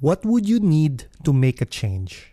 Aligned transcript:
What 0.00 0.24
would 0.24 0.48
you 0.48 0.60
need 0.60 1.12
to 1.24 1.32
make 1.34 1.60
a 1.60 1.68
change? 1.68 2.32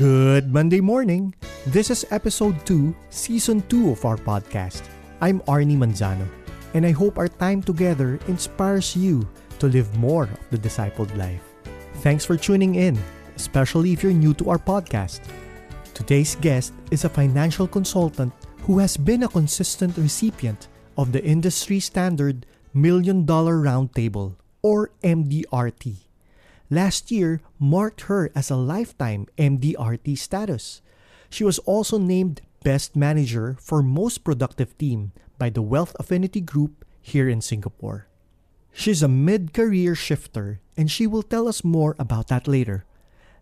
Good 0.00 0.48
Monday 0.48 0.80
morning. 0.80 1.34
This 1.66 1.90
is 1.90 2.08
episode 2.08 2.64
2, 2.64 2.96
season 3.10 3.60
2 3.68 3.92
of 3.92 4.06
our 4.06 4.16
podcast. 4.16 4.88
I'm 5.20 5.40
Arnie 5.40 5.76
Manzano, 5.76 6.24
and 6.72 6.86
I 6.86 6.96
hope 6.96 7.18
our 7.18 7.28
time 7.28 7.60
together 7.60 8.18
inspires 8.26 8.96
you 8.96 9.28
to 9.58 9.68
live 9.68 9.92
more 9.98 10.32
of 10.32 10.40
the 10.48 10.56
discipled 10.56 11.14
life. 11.20 11.44
Thanks 12.00 12.24
for 12.24 12.38
tuning 12.38 12.76
in, 12.76 12.96
especially 13.36 13.92
if 13.92 14.02
you're 14.02 14.16
new 14.16 14.32
to 14.40 14.48
our 14.48 14.58
podcast. 14.58 15.20
Today's 15.92 16.36
guest 16.40 16.72
is 16.90 17.04
a 17.04 17.12
financial 17.12 17.68
consultant 17.68 18.32
who 18.64 18.78
has 18.78 18.96
been 18.96 19.24
a 19.24 19.28
consistent 19.28 19.92
recipient 19.98 20.71
of 20.96 21.12
the 21.12 21.24
industry 21.24 21.80
standard 21.80 22.46
Million 22.74 23.26
Dollar 23.26 23.56
Roundtable, 23.56 24.36
or 24.62 24.90
MDRT. 25.02 26.08
Last 26.70 27.10
year 27.10 27.40
marked 27.58 28.02
her 28.02 28.30
as 28.34 28.50
a 28.50 28.56
lifetime 28.56 29.26
MDRT 29.36 30.16
status. 30.16 30.80
She 31.28 31.44
was 31.44 31.58
also 31.60 31.98
named 31.98 32.40
Best 32.64 32.96
Manager 32.96 33.56
for 33.60 33.82
Most 33.82 34.24
Productive 34.24 34.76
Team 34.78 35.12
by 35.36 35.50
the 35.50 35.60
Wealth 35.60 35.94
Affinity 35.98 36.40
Group 36.40 36.84
here 37.02 37.28
in 37.28 37.42
Singapore. 37.42 38.06
She's 38.72 39.02
a 39.02 39.08
mid 39.08 39.52
career 39.52 39.94
shifter, 39.94 40.60
and 40.76 40.90
she 40.90 41.06
will 41.06 41.22
tell 41.22 41.46
us 41.46 41.62
more 41.62 41.94
about 41.98 42.28
that 42.28 42.48
later. 42.48 42.86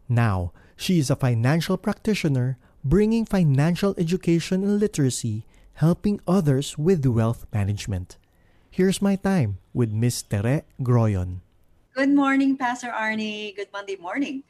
Now, 0.08 0.52
she 0.74 0.98
is 0.98 1.10
a 1.10 1.14
financial 1.14 1.76
practitioner 1.76 2.58
bringing 2.82 3.24
financial 3.24 3.94
education 3.96 4.64
and 4.64 4.80
literacy, 4.80 5.44
helping 5.80 6.20
others 6.28 6.76
with 6.76 7.00
wealth 7.08 7.48
management. 7.56 8.20
Here's 8.68 9.00
my 9.00 9.16
time 9.16 9.56
with 9.72 9.88
Ms. 9.88 10.28
Tere 10.28 10.68
Groyon. 10.76 11.40
Good 11.96 12.12
morning, 12.12 12.60
Pastor 12.60 12.92
Arnie. 12.92 13.56
Good 13.56 13.72
Monday 13.72 13.96
morning. 13.96 14.44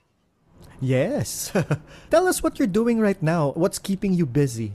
Yes. 0.82 1.54
Tell 2.10 2.26
us 2.26 2.42
what 2.42 2.58
you're 2.58 2.66
doing 2.66 2.98
right 2.98 3.22
now. 3.22 3.54
What's 3.54 3.78
keeping 3.78 4.12
you 4.12 4.26
busy? 4.26 4.74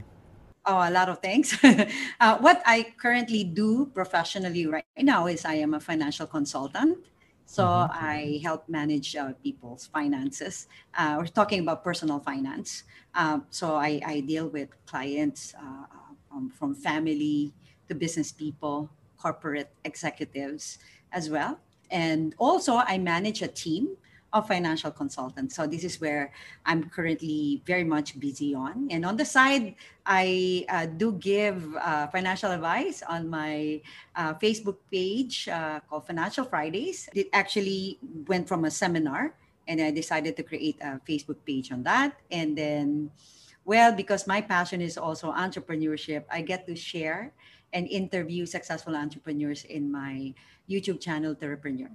Oh, 0.64 0.80
a 0.80 0.88
lot 0.88 1.12
of 1.12 1.20
things. 1.20 1.52
uh, 1.62 2.38
what 2.40 2.62
I 2.64 2.96
currently 2.96 3.44
do 3.44 3.92
professionally 3.92 4.64
right 4.64 4.88
now 4.96 5.28
is 5.28 5.44
I 5.44 5.60
am 5.60 5.74
a 5.74 5.80
financial 5.80 6.26
consultant. 6.26 7.04
So 7.44 7.62
mm-hmm. 7.64 7.92
I 7.92 8.40
help 8.42 8.66
manage 8.66 9.14
uh, 9.14 9.36
people's 9.44 9.86
finances. 9.92 10.68
Uh, 10.96 11.16
we're 11.20 11.28
talking 11.28 11.60
about 11.60 11.84
personal 11.84 12.18
finance. 12.18 12.82
Uh, 13.14 13.40
so 13.50 13.76
I, 13.76 14.00
I, 14.04 14.20
deal 14.20 14.48
with 14.48 14.68
clients 14.84 15.54
uh, 15.56 15.95
um, 16.36 16.50
from 16.50 16.74
family 16.74 17.52
to 17.88 17.94
business 17.94 18.32
people, 18.32 18.90
corporate 19.16 19.70
executives 19.84 20.78
as 21.12 21.30
well. 21.30 21.58
And 21.90 22.34
also, 22.38 22.76
I 22.76 22.98
manage 22.98 23.42
a 23.42 23.48
team 23.48 23.96
of 24.32 24.48
financial 24.48 24.90
consultants. 24.90 25.54
So 25.54 25.66
this 25.66 25.84
is 25.84 26.00
where 26.00 26.32
I'm 26.66 26.90
currently 26.90 27.62
very 27.64 27.84
much 27.84 28.18
busy 28.18 28.54
on. 28.54 28.88
And 28.90 29.06
on 29.06 29.16
the 29.16 29.24
side, 29.24 29.76
I 30.04 30.66
uh, 30.68 30.86
do 30.86 31.12
give 31.12 31.74
uh, 31.76 32.08
financial 32.08 32.50
advice 32.50 33.02
on 33.08 33.30
my 33.30 33.80
uh, 34.14 34.34
Facebook 34.34 34.76
page 34.92 35.48
uh, 35.48 35.80
called 35.88 36.06
Financial 36.06 36.44
Fridays. 36.44 37.08
It 37.14 37.28
actually 37.32 37.98
went 38.26 38.48
from 38.48 38.64
a 38.64 38.70
seminar, 38.70 39.34
and 39.68 39.80
I 39.80 39.90
decided 39.90 40.36
to 40.36 40.42
create 40.42 40.76
a 40.82 41.00
Facebook 41.08 41.38
page 41.46 41.72
on 41.72 41.82
that. 41.84 42.18
And 42.30 42.58
then, 42.58 43.10
well, 43.66 43.92
because 43.92 44.26
my 44.26 44.40
passion 44.40 44.80
is 44.80 44.96
also 44.96 45.34
entrepreneurship, 45.34 46.24
I 46.30 46.40
get 46.40 46.66
to 46.70 46.76
share 46.78 47.34
and 47.74 47.86
interview 47.88 48.46
successful 48.46 48.94
entrepreneurs 48.94 49.64
in 49.64 49.90
my 49.90 50.32
YouTube 50.70 51.00
channel, 51.02 51.34
Terrapreneur. 51.34 51.90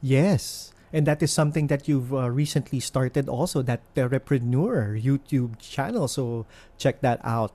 Yes. 0.00 0.72
And 0.92 1.04
that 1.06 1.20
is 1.22 1.32
something 1.32 1.66
that 1.66 1.88
you've 1.88 2.14
uh, 2.14 2.30
recently 2.30 2.78
started 2.78 3.28
also, 3.28 3.60
that 3.62 3.82
Terrapreneur 3.96 5.02
YouTube 5.02 5.58
channel. 5.58 6.06
So 6.06 6.46
check 6.78 7.02
that 7.02 7.20
out. 7.24 7.52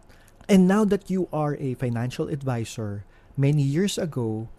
And 0.49 0.67
now 0.67 0.83
that 0.83 1.09
you 1.09 1.29
are 1.31 1.55
a 1.55 1.75
financial 1.75 2.27
advisor, 2.27 3.05
many 3.37 3.63
years 3.63 3.97
ago, 3.97 4.49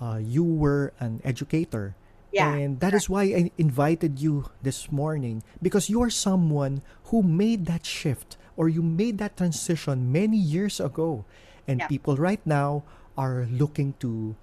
uh, 0.00 0.18
you 0.24 0.42
were 0.42 0.94
an 0.98 1.20
educator. 1.22 1.94
Yeah. 2.36 2.52
And 2.52 2.80
that 2.80 2.92
is 2.92 3.08
why 3.08 3.24
I 3.24 3.50
invited 3.56 4.20
you 4.20 4.50
this 4.62 4.92
morning 4.92 5.42
because 5.62 5.88
you 5.88 6.02
are 6.02 6.10
someone 6.10 6.82
who 7.08 7.22
made 7.22 7.66
that 7.66 7.86
shift 7.86 8.36
or 8.56 8.68
you 8.68 8.82
made 8.82 9.18
that 9.18 9.36
transition 9.36 10.12
many 10.12 10.36
years 10.36 10.80
ago. 10.80 11.24
And 11.66 11.80
yeah. 11.80 11.88
people 11.88 12.16
right 12.16 12.44
now 12.44 12.84
are 13.16 13.48
looking 13.50 13.94
to 14.00 14.36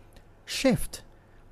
shift 0.46 1.04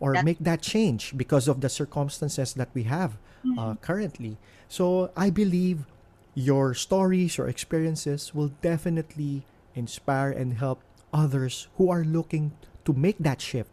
or 0.01 0.18
make 0.24 0.40
that 0.41 0.62
change 0.62 1.16
because 1.16 1.47
of 1.47 1.62
the 1.62 1.69
circumstances 1.69 2.53
that 2.56 2.69
we 2.74 2.84
have 2.84 3.13
uh, 3.13 3.47
mm-hmm. 3.47 3.59
uh, 3.59 3.75
currently. 3.75 4.38
So 4.68 5.12
I 5.16 5.30
believe 5.30 5.85
your 6.34 6.74
stories, 6.74 7.38
your 7.38 7.47
experiences 7.47 8.34
will 8.34 8.50
definitely 8.62 9.44
inspire 9.75 10.31
and 10.31 10.57
help 10.57 10.81
others 11.13 11.68
who 11.78 11.91
are 11.91 12.03
looking 12.03 12.51
to 12.85 12.94
make 12.94 13.19
that 13.19 13.41
shift. 13.41 13.69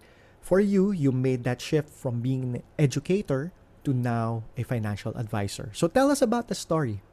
For 0.48 0.64
you, 0.64 0.96
you 0.96 1.12
made 1.12 1.44
that 1.44 1.60
shift 1.60 1.92
from 1.92 2.24
being 2.24 2.56
an 2.56 2.62
educator 2.80 3.52
to 3.84 3.92
now 3.92 4.48
a 4.56 4.64
financial 4.64 5.12
advisor. 5.12 5.68
So 5.76 5.92
tell 5.92 6.08
us 6.08 6.24
about 6.24 6.48
the 6.48 6.56
story. 6.56 7.04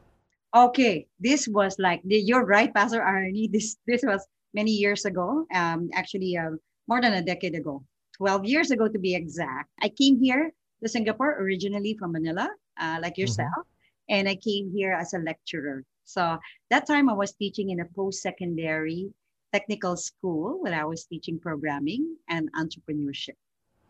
Okay, 0.56 1.04
this 1.20 1.44
was 1.44 1.76
like 1.76 2.00
you're 2.08 2.48
right, 2.48 2.72
Pastor 2.72 3.04
Arnie. 3.04 3.52
This 3.52 3.76
this 3.84 4.00
was 4.00 4.24
many 4.56 4.72
years 4.72 5.04
ago. 5.04 5.44
Um, 5.52 5.92
actually, 5.92 6.32
uh, 6.40 6.56
more 6.88 7.04
than 7.04 7.12
a 7.12 7.20
decade 7.20 7.52
ago. 7.52 7.84
12 8.16 8.48
years 8.48 8.72
ago 8.72 8.88
to 8.88 8.96
be 8.96 9.12
exact. 9.12 9.68
I 9.84 9.92
came 9.92 10.16
here 10.16 10.56
to 10.80 10.88
Singapore 10.88 11.36
originally 11.36 11.92
from 12.00 12.16
Manila, 12.16 12.48
uh, 12.80 13.04
like 13.04 13.20
mm-hmm. 13.20 13.28
yourself, 13.28 13.52
mm-hmm. 13.52 14.16
and 14.16 14.32
I 14.32 14.40
came 14.40 14.72
here 14.72 14.96
as 14.96 15.12
a 15.12 15.20
lecturer. 15.20 15.84
So 16.08 16.40
that 16.72 16.88
time 16.88 17.12
I 17.12 17.12
was 17.12 17.36
teaching 17.36 17.68
in 17.68 17.84
a 17.84 17.88
post-secondary 17.92 19.12
technical 19.56 19.96
school 19.96 20.60
where 20.60 20.76
I 20.76 20.84
was 20.84 21.08
teaching 21.08 21.40
programming 21.40 22.16
and 22.28 22.52
entrepreneurship. 22.52 23.40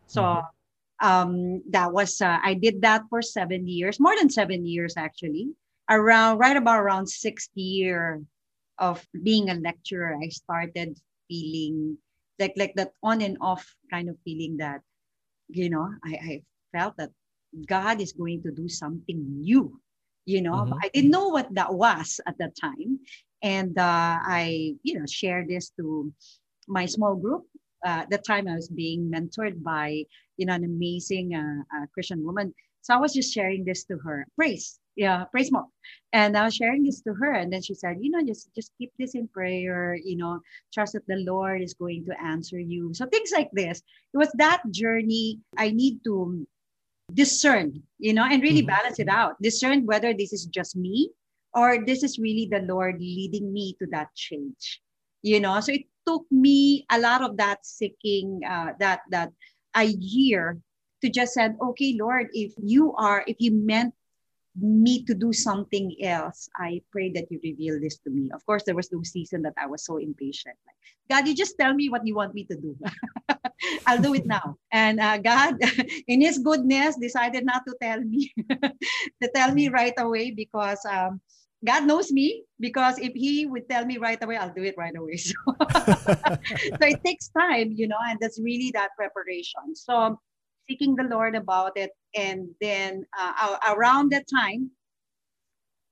So 0.07 0.21
mm-hmm. 0.23 1.07
um, 1.07 1.61
that 1.75 1.91
was 1.91 2.21
uh, 2.21 2.39
I 2.39 2.53
did 2.55 2.81
that 2.87 3.03
for 3.09 3.21
seven 3.21 3.67
years, 3.67 3.99
more 3.99 4.15
than 4.15 4.29
seven 4.29 4.65
years 4.65 4.95
actually. 4.95 5.51
Around 5.89 6.39
right 6.39 6.55
about 6.55 6.79
around 6.79 7.07
sixth 7.07 7.51
year 7.55 8.19
of 8.77 9.03
being 9.23 9.49
a 9.49 9.55
lecturer, 9.55 10.15
I 10.15 10.27
started 10.27 10.99
feeling 11.27 11.97
like 12.39 12.55
like 12.55 12.75
that 12.75 12.91
on 13.03 13.21
and 13.21 13.37
off 13.39 13.63
kind 13.91 14.09
of 14.09 14.15
feeling 14.23 14.57
that 14.57 14.81
you 15.47 15.69
know 15.69 15.87
I, 16.03 16.11
I 16.11 16.33
felt 16.71 16.95
that 16.97 17.11
God 17.67 17.99
is 18.01 18.11
going 18.11 18.43
to 18.43 18.51
do 18.51 18.67
something 18.67 19.19
new 19.41 19.79
you 20.27 20.41
know 20.43 20.67
mm-hmm. 20.67 20.79
I 20.83 20.91
didn't 20.93 21.11
know 21.11 21.29
what 21.29 21.47
that 21.55 21.73
was 21.73 22.19
at 22.27 22.37
that 22.37 22.53
time 22.59 22.99
and 23.41 23.77
uh, 23.77 24.19
I 24.23 24.75
you 24.83 24.99
know 24.99 25.05
shared 25.05 25.47
this 25.49 25.71
to 25.77 26.11
my 26.67 26.85
small 26.85 27.15
group 27.15 27.45
uh, 27.85 28.03
at 28.03 28.09
the 28.09 28.17
time 28.17 28.47
I 28.47 28.55
was 28.55 28.69
being 28.69 29.11
mentored 29.11 29.63
by 29.63 30.03
you 30.37 30.45
know 30.45 30.53
an 30.53 30.63
amazing 30.63 31.35
uh, 31.35 31.61
uh 31.75 31.85
Christian 31.93 32.23
woman 32.23 32.53
so 32.81 32.93
I 32.93 32.97
was 32.97 33.13
just 33.13 33.33
sharing 33.33 33.65
this 33.65 33.83
to 33.85 33.97
her 33.99 34.25
praise 34.35 34.79
yeah, 34.97 35.25
praise 35.25 35.51
more. 35.51 35.67
And 36.11 36.35
I 36.35 36.43
was 36.43 36.55
sharing 36.55 36.83
this 36.83 37.01
to 37.01 37.13
her, 37.13 37.33
and 37.33 37.53
then 37.53 37.61
she 37.61 37.75
said, 37.75 37.97
you 38.01 38.09
know, 38.09 38.25
just 38.25 38.49
just 38.55 38.71
keep 38.79 38.91
this 38.97 39.13
in 39.13 39.27
prayer. 39.27 39.95
You 39.95 40.17
know, 40.17 40.41
trust 40.73 40.93
that 40.93 41.05
the 41.07 41.17
Lord 41.17 41.61
is 41.61 41.75
going 41.75 42.03
to 42.05 42.19
answer 42.19 42.59
you. 42.59 42.93
So 42.95 43.05
things 43.05 43.31
like 43.31 43.49
this. 43.53 43.77
It 44.13 44.17
was 44.17 44.31
that 44.35 44.63
journey. 44.71 45.39
I 45.55 45.69
need 45.69 46.03
to 46.05 46.47
discern, 47.13 47.83
you 47.99 48.13
know, 48.13 48.25
and 48.25 48.41
really 48.41 48.65
mm-hmm. 48.65 48.73
balance 48.73 48.99
it 48.99 49.07
out. 49.07 49.39
Discern 49.39 49.85
whether 49.85 50.13
this 50.15 50.33
is 50.33 50.45
just 50.47 50.75
me 50.75 51.11
or 51.57 51.83
this 51.83 52.03
is 52.03 52.21
really 52.21 52.45
the 52.45 52.61
Lord 52.61 53.01
leading 53.01 53.51
me 53.51 53.75
to 53.81 53.87
that 53.89 54.13
change. 54.13 54.79
You 55.23 55.41
know, 55.41 55.59
so 55.59 55.73
it 55.73 55.89
took 56.05 56.29
me 56.29 56.85
a 56.91 56.99
lot 57.01 57.23
of 57.25 57.35
that 57.37 57.65
seeking, 57.65 58.41
uh, 58.47 58.77
that 58.79 59.01
that 59.09 59.33
a 59.75 59.85
year 59.85 60.61
to 61.01 61.09
just 61.09 61.33
said, 61.33 61.57
okay, 61.61 61.97
Lord, 61.99 62.29
if 62.31 62.53
you 62.61 62.93
are, 62.95 63.23
if 63.25 63.37
you 63.39 63.51
meant 63.51 63.93
me 64.59 65.03
to 65.05 65.13
do 65.13 65.33
something 65.33 65.95
else, 66.01 66.49
I 66.55 66.81
pray 66.91 67.11
that 67.13 67.25
you 67.29 67.39
reveal 67.43 67.79
this 67.79 67.97
to 67.99 68.09
me. 68.09 68.29
Of 68.33 68.45
course, 68.45 68.63
there 68.63 68.75
was 68.75 68.91
no 68.91 69.01
season 69.03 69.41
that 69.43 69.53
I 69.57 69.67
was 69.67 69.85
so 69.85 69.97
impatient. 69.97 70.55
Like, 70.65 70.77
God, 71.09 71.27
you 71.27 71.35
just 71.35 71.57
tell 71.59 71.73
me 71.73 71.89
what 71.89 72.05
you 72.05 72.15
want 72.15 72.33
me 72.33 72.45
to 72.45 72.55
do. 72.55 72.75
I'll 73.85 74.01
do 74.01 74.13
it 74.13 74.25
now. 74.25 74.57
And 74.71 74.99
uh, 74.99 75.17
God, 75.17 75.57
in 76.07 76.21
His 76.21 76.39
goodness, 76.39 76.97
decided 76.97 77.45
not 77.45 77.63
to 77.67 77.75
tell 77.81 78.01
me, 78.01 78.33
to 79.21 79.31
tell 79.35 79.53
me 79.53 79.69
right 79.69 79.93
away 79.97 80.31
because 80.31 80.83
um, 80.89 81.21
God 81.65 81.85
knows 81.85 82.11
me. 82.11 82.43
Because 82.59 82.97
if 82.99 83.13
He 83.13 83.45
would 83.45 83.69
tell 83.69 83.85
me 83.85 83.97
right 83.97 84.21
away, 84.23 84.37
I'll 84.37 84.53
do 84.53 84.63
it 84.63 84.75
right 84.77 84.95
away. 84.95 85.17
So, 85.27 85.35
so 85.45 86.83
it 86.85 87.03
takes 87.05 87.29
time, 87.29 87.73
you 87.75 87.87
know, 87.87 87.97
and 88.07 88.17
that's 88.19 88.39
really 88.39 88.71
that 88.71 88.89
preparation. 88.97 89.75
So 89.75 90.19
seeking 90.69 90.95
the 90.95 91.03
Lord 91.03 91.35
about 91.35 91.77
it. 91.77 91.91
And 92.15 92.49
then 92.61 93.05
uh, 93.17 93.57
around 93.69 94.11
that 94.11 94.25
time, 94.27 94.71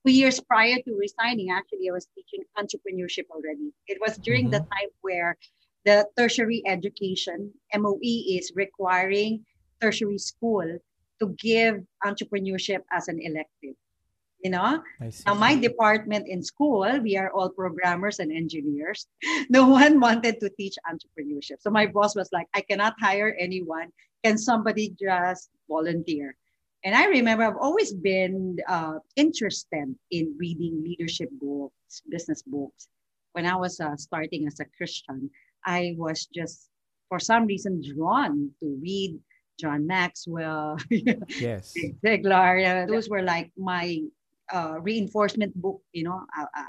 two 0.06 0.12
years 0.12 0.40
prior 0.40 0.76
to 0.76 0.98
resigning, 0.98 1.50
actually, 1.50 1.88
I 1.88 1.92
was 1.92 2.08
teaching 2.14 2.44
entrepreneurship 2.58 3.26
already. 3.30 3.72
It 3.86 3.98
was 4.00 4.18
during 4.18 4.44
mm-hmm. 4.44 4.52
the 4.52 4.58
time 4.60 4.90
where 5.00 5.36
the 5.84 6.06
tertiary 6.16 6.62
education, 6.66 7.52
MOE 7.74 7.98
is 8.02 8.52
requiring 8.54 9.44
tertiary 9.80 10.18
school 10.18 10.78
to 11.20 11.28
give 11.38 11.82
entrepreneurship 12.04 12.80
as 12.92 13.08
an 13.08 13.20
elective. 13.20 13.74
You 14.42 14.50
know, 14.50 14.82
now 15.26 15.34
my 15.34 15.56
department 15.56 16.28
in 16.28 16.42
school, 16.42 16.86
we 17.02 17.16
are 17.16 17.32
all 17.32 17.48
programmers 17.50 18.20
and 18.20 18.30
engineers. 18.30 19.06
No 19.48 19.68
one 19.68 19.98
wanted 19.98 20.40
to 20.40 20.50
teach 20.50 20.76
entrepreneurship. 20.86 21.60
So 21.60 21.70
my 21.70 21.86
boss 21.86 22.14
was 22.14 22.28
like, 22.32 22.46
I 22.54 22.60
cannot 22.60 22.94
hire 23.00 23.34
anyone. 23.38 23.88
Can 24.24 24.38
somebody 24.38 24.94
just 25.00 25.50
volunteer? 25.68 26.36
And 26.84 26.94
I 26.94 27.06
remember 27.06 27.44
I've 27.44 27.56
always 27.60 27.92
been 27.92 28.58
uh, 28.68 28.98
interested 29.16 29.94
in 30.10 30.36
reading 30.38 30.84
leadership 30.84 31.30
books, 31.40 32.02
business 32.08 32.42
books. 32.42 32.88
When 33.32 33.46
I 33.46 33.56
was 33.56 33.80
uh, 33.80 33.96
starting 33.96 34.46
as 34.46 34.60
a 34.60 34.66
Christian, 34.76 35.30
I 35.64 35.94
was 35.98 36.26
just, 36.26 36.68
for 37.08 37.18
some 37.18 37.46
reason, 37.46 37.82
drawn 37.82 38.50
to 38.60 38.78
read 38.80 39.18
John 39.58 39.86
Maxwell, 39.86 40.78
yes, 40.90 41.74
Ziglar. 42.04 42.86
Those 42.86 43.08
were 43.08 43.22
like 43.22 43.50
my 43.56 44.00
uh, 44.52 44.76
reinforcement 44.80 45.54
book, 45.60 45.80
you 45.92 46.04
know, 46.04 46.24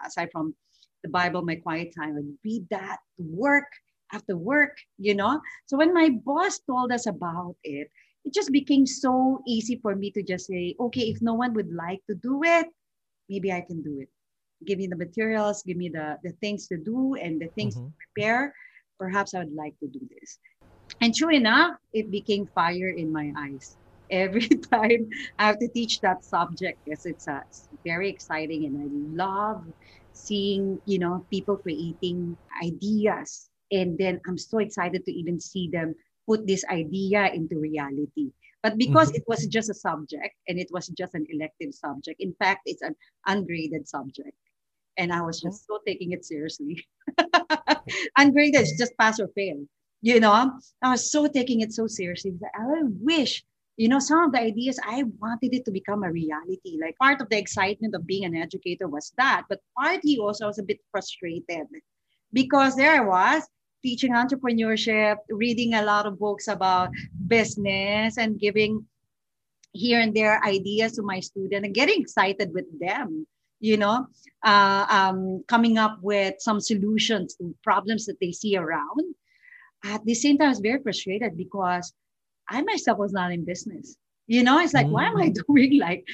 aside 0.05 0.29
from 0.31 0.55
the 1.03 1.09
Bible, 1.09 1.41
my 1.41 1.55
quiet 1.55 1.93
time, 1.97 2.17
I 2.17 2.21
read 2.43 2.67
that, 2.71 2.97
work 3.17 3.67
after 4.13 4.37
work, 4.37 4.77
you 4.97 5.15
know. 5.15 5.41
So 5.65 5.77
when 5.77 5.93
my 5.93 6.09
boss 6.09 6.59
told 6.59 6.91
us 6.91 7.07
about 7.07 7.55
it, 7.63 7.89
it 8.25 8.33
just 8.33 8.51
became 8.51 8.85
so 8.85 9.41
easy 9.47 9.79
for 9.81 9.95
me 9.95 10.11
to 10.11 10.23
just 10.23 10.47
say, 10.47 10.75
okay, 10.79 11.01
if 11.01 11.21
no 11.21 11.33
one 11.33 11.53
would 11.53 11.71
like 11.73 12.01
to 12.09 12.15
do 12.15 12.41
it, 12.43 12.67
maybe 13.29 13.51
I 13.51 13.61
can 13.61 13.81
do 13.81 13.99
it. 14.01 14.09
Give 14.65 14.79
me 14.79 14.87
the 14.87 14.97
materials, 14.97 15.63
give 15.63 15.77
me 15.77 15.89
the, 15.89 16.17
the 16.23 16.31
things 16.41 16.67
to 16.67 16.77
do 16.77 17.15
and 17.15 17.39
the 17.39 17.47
things 17.55 17.75
mm-hmm. 17.75 17.87
to 17.87 17.93
prepare. 18.13 18.53
Perhaps 18.99 19.33
I 19.33 19.39
would 19.39 19.53
like 19.53 19.77
to 19.79 19.87
do 19.87 20.01
this. 20.19 20.39
And 21.01 21.13
true 21.13 21.29
enough, 21.29 21.77
it 21.93 22.09
became 22.09 22.47
fire 22.47 22.89
in 22.89 23.11
my 23.11 23.31
eyes 23.37 23.77
every 24.09 24.47
time 24.71 25.09
I 25.39 25.47
have 25.47 25.59
to 25.59 25.67
teach 25.67 26.01
that 26.01 26.23
subject 26.23 26.79
because 26.85 27.05
it's, 27.05 27.27
uh, 27.27 27.41
it's 27.47 27.69
very 27.85 28.09
exciting 28.09 28.65
and 28.65 28.75
I 28.81 29.23
love 29.23 29.65
seeing 30.13 30.81
you 30.85 30.97
know 30.97 31.25
people 31.29 31.57
creating 31.57 32.35
ideas 32.63 33.49
and 33.71 33.97
then 33.97 34.19
I'm 34.27 34.37
so 34.37 34.59
excited 34.59 35.05
to 35.05 35.11
even 35.11 35.39
see 35.39 35.69
them 35.69 35.95
put 36.27 36.45
this 36.47 36.63
idea 36.69 37.31
into 37.33 37.57
reality. 37.59 38.31
But 38.63 38.77
because 38.77 39.09
mm-hmm. 39.09 39.17
it 39.17 39.23
was 39.27 39.45
just 39.47 39.69
a 39.69 39.73
subject 39.73 40.35
and 40.47 40.59
it 40.59 40.67
was 40.71 40.87
just 40.87 41.13
an 41.13 41.25
elective 41.29 41.73
subject, 41.73 42.19
in 42.19 42.33
fact, 42.33 42.61
it's 42.65 42.81
an 42.81 42.95
ungraded 43.25 43.87
subject. 43.87 44.35
And 44.97 45.13
I 45.13 45.21
was 45.21 45.39
just 45.39 45.65
so 45.67 45.79
taking 45.85 46.11
it 46.11 46.25
seriously. 46.25 46.85
ungraded 48.17 48.61
is 48.61 48.75
just 48.77 48.97
pass 48.97 49.19
or 49.19 49.27
fail. 49.29 49.63
You 50.01 50.19
know, 50.19 50.31
I 50.81 50.91
was 50.91 51.11
so 51.11 51.27
taking 51.27 51.61
it 51.61 51.73
so 51.73 51.87
seriously. 51.87 52.33
I 52.55 52.81
wish 53.01 53.43
you 53.77 53.87
know, 53.87 53.99
some 53.99 54.23
of 54.23 54.31
the 54.31 54.39
ideas 54.39 54.79
I 54.83 55.03
wanted 55.19 55.53
it 55.53 55.65
to 55.65 55.71
become 55.71 56.03
a 56.03 56.11
reality. 56.11 56.77
Like 56.81 56.97
part 56.97 57.21
of 57.21 57.29
the 57.29 57.37
excitement 57.37 57.95
of 57.95 58.07
being 58.07 58.25
an 58.25 58.35
educator 58.35 58.87
was 58.87 59.13
that, 59.17 59.43
but 59.49 59.61
partly 59.77 60.17
also 60.17 60.45
I 60.45 60.47
was 60.47 60.59
a 60.59 60.63
bit 60.63 60.79
frustrated 60.91 61.67
because 62.33 62.75
there 62.75 62.91
I 62.91 63.05
was 63.05 63.43
teaching 63.83 64.13
entrepreneurship, 64.13 65.17
reading 65.29 65.75
a 65.75 65.83
lot 65.83 66.07
of 66.07 66.19
books 66.19 66.47
about 66.47 66.89
business 67.27 68.17
and 68.17 68.39
giving 68.39 68.85
here 69.73 69.99
and 69.99 70.13
there 70.13 70.43
ideas 70.43 70.93
to 70.93 71.03
my 71.03 71.19
student 71.19 71.63
and 71.65 71.75
getting 71.75 72.01
excited 72.01 72.51
with 72.53 72.65
them 72.79 73.27
you 73.59 73.77
know, 73.77 74.07
uh, 74.43 74.85
um, 74.89 75.43
coming 75.47 75.77
up 75.77 75.99
with 76.01 76.35
some 76.39 76.59
solutions 76.59 77.35
to 77.35 77.55
problems 77.63 78.05
that 78.05 78.19
they 78.21 78.31
see 78.31 78.55
around. 78.55 79.15
At 79.83 80.05
the 80.05 80.13
same 80.13 80.37
time, 80.37 80.47
I 80.47 80.49
was 80.49 80.59
very 80.59 80.81
frustrated 80.81 81.37
because 81.37 81.93
I 82.49 82.61
myself 82.61 82.97
was 82.97 83.13
not 83.13 83.31
in 83.31 83.45
business. 83.45 83.95
You 84.27 84.43
know, 84.43 84.59
it's 84.59 84.73
like, 84.73 84.87
mm. 84.87 84.91
why 84.91 85.05
am 85.05 85.17
I 85.17 85.29
mm. 85.29 85.37
doing 85.47 85.79
like 85.79 86.05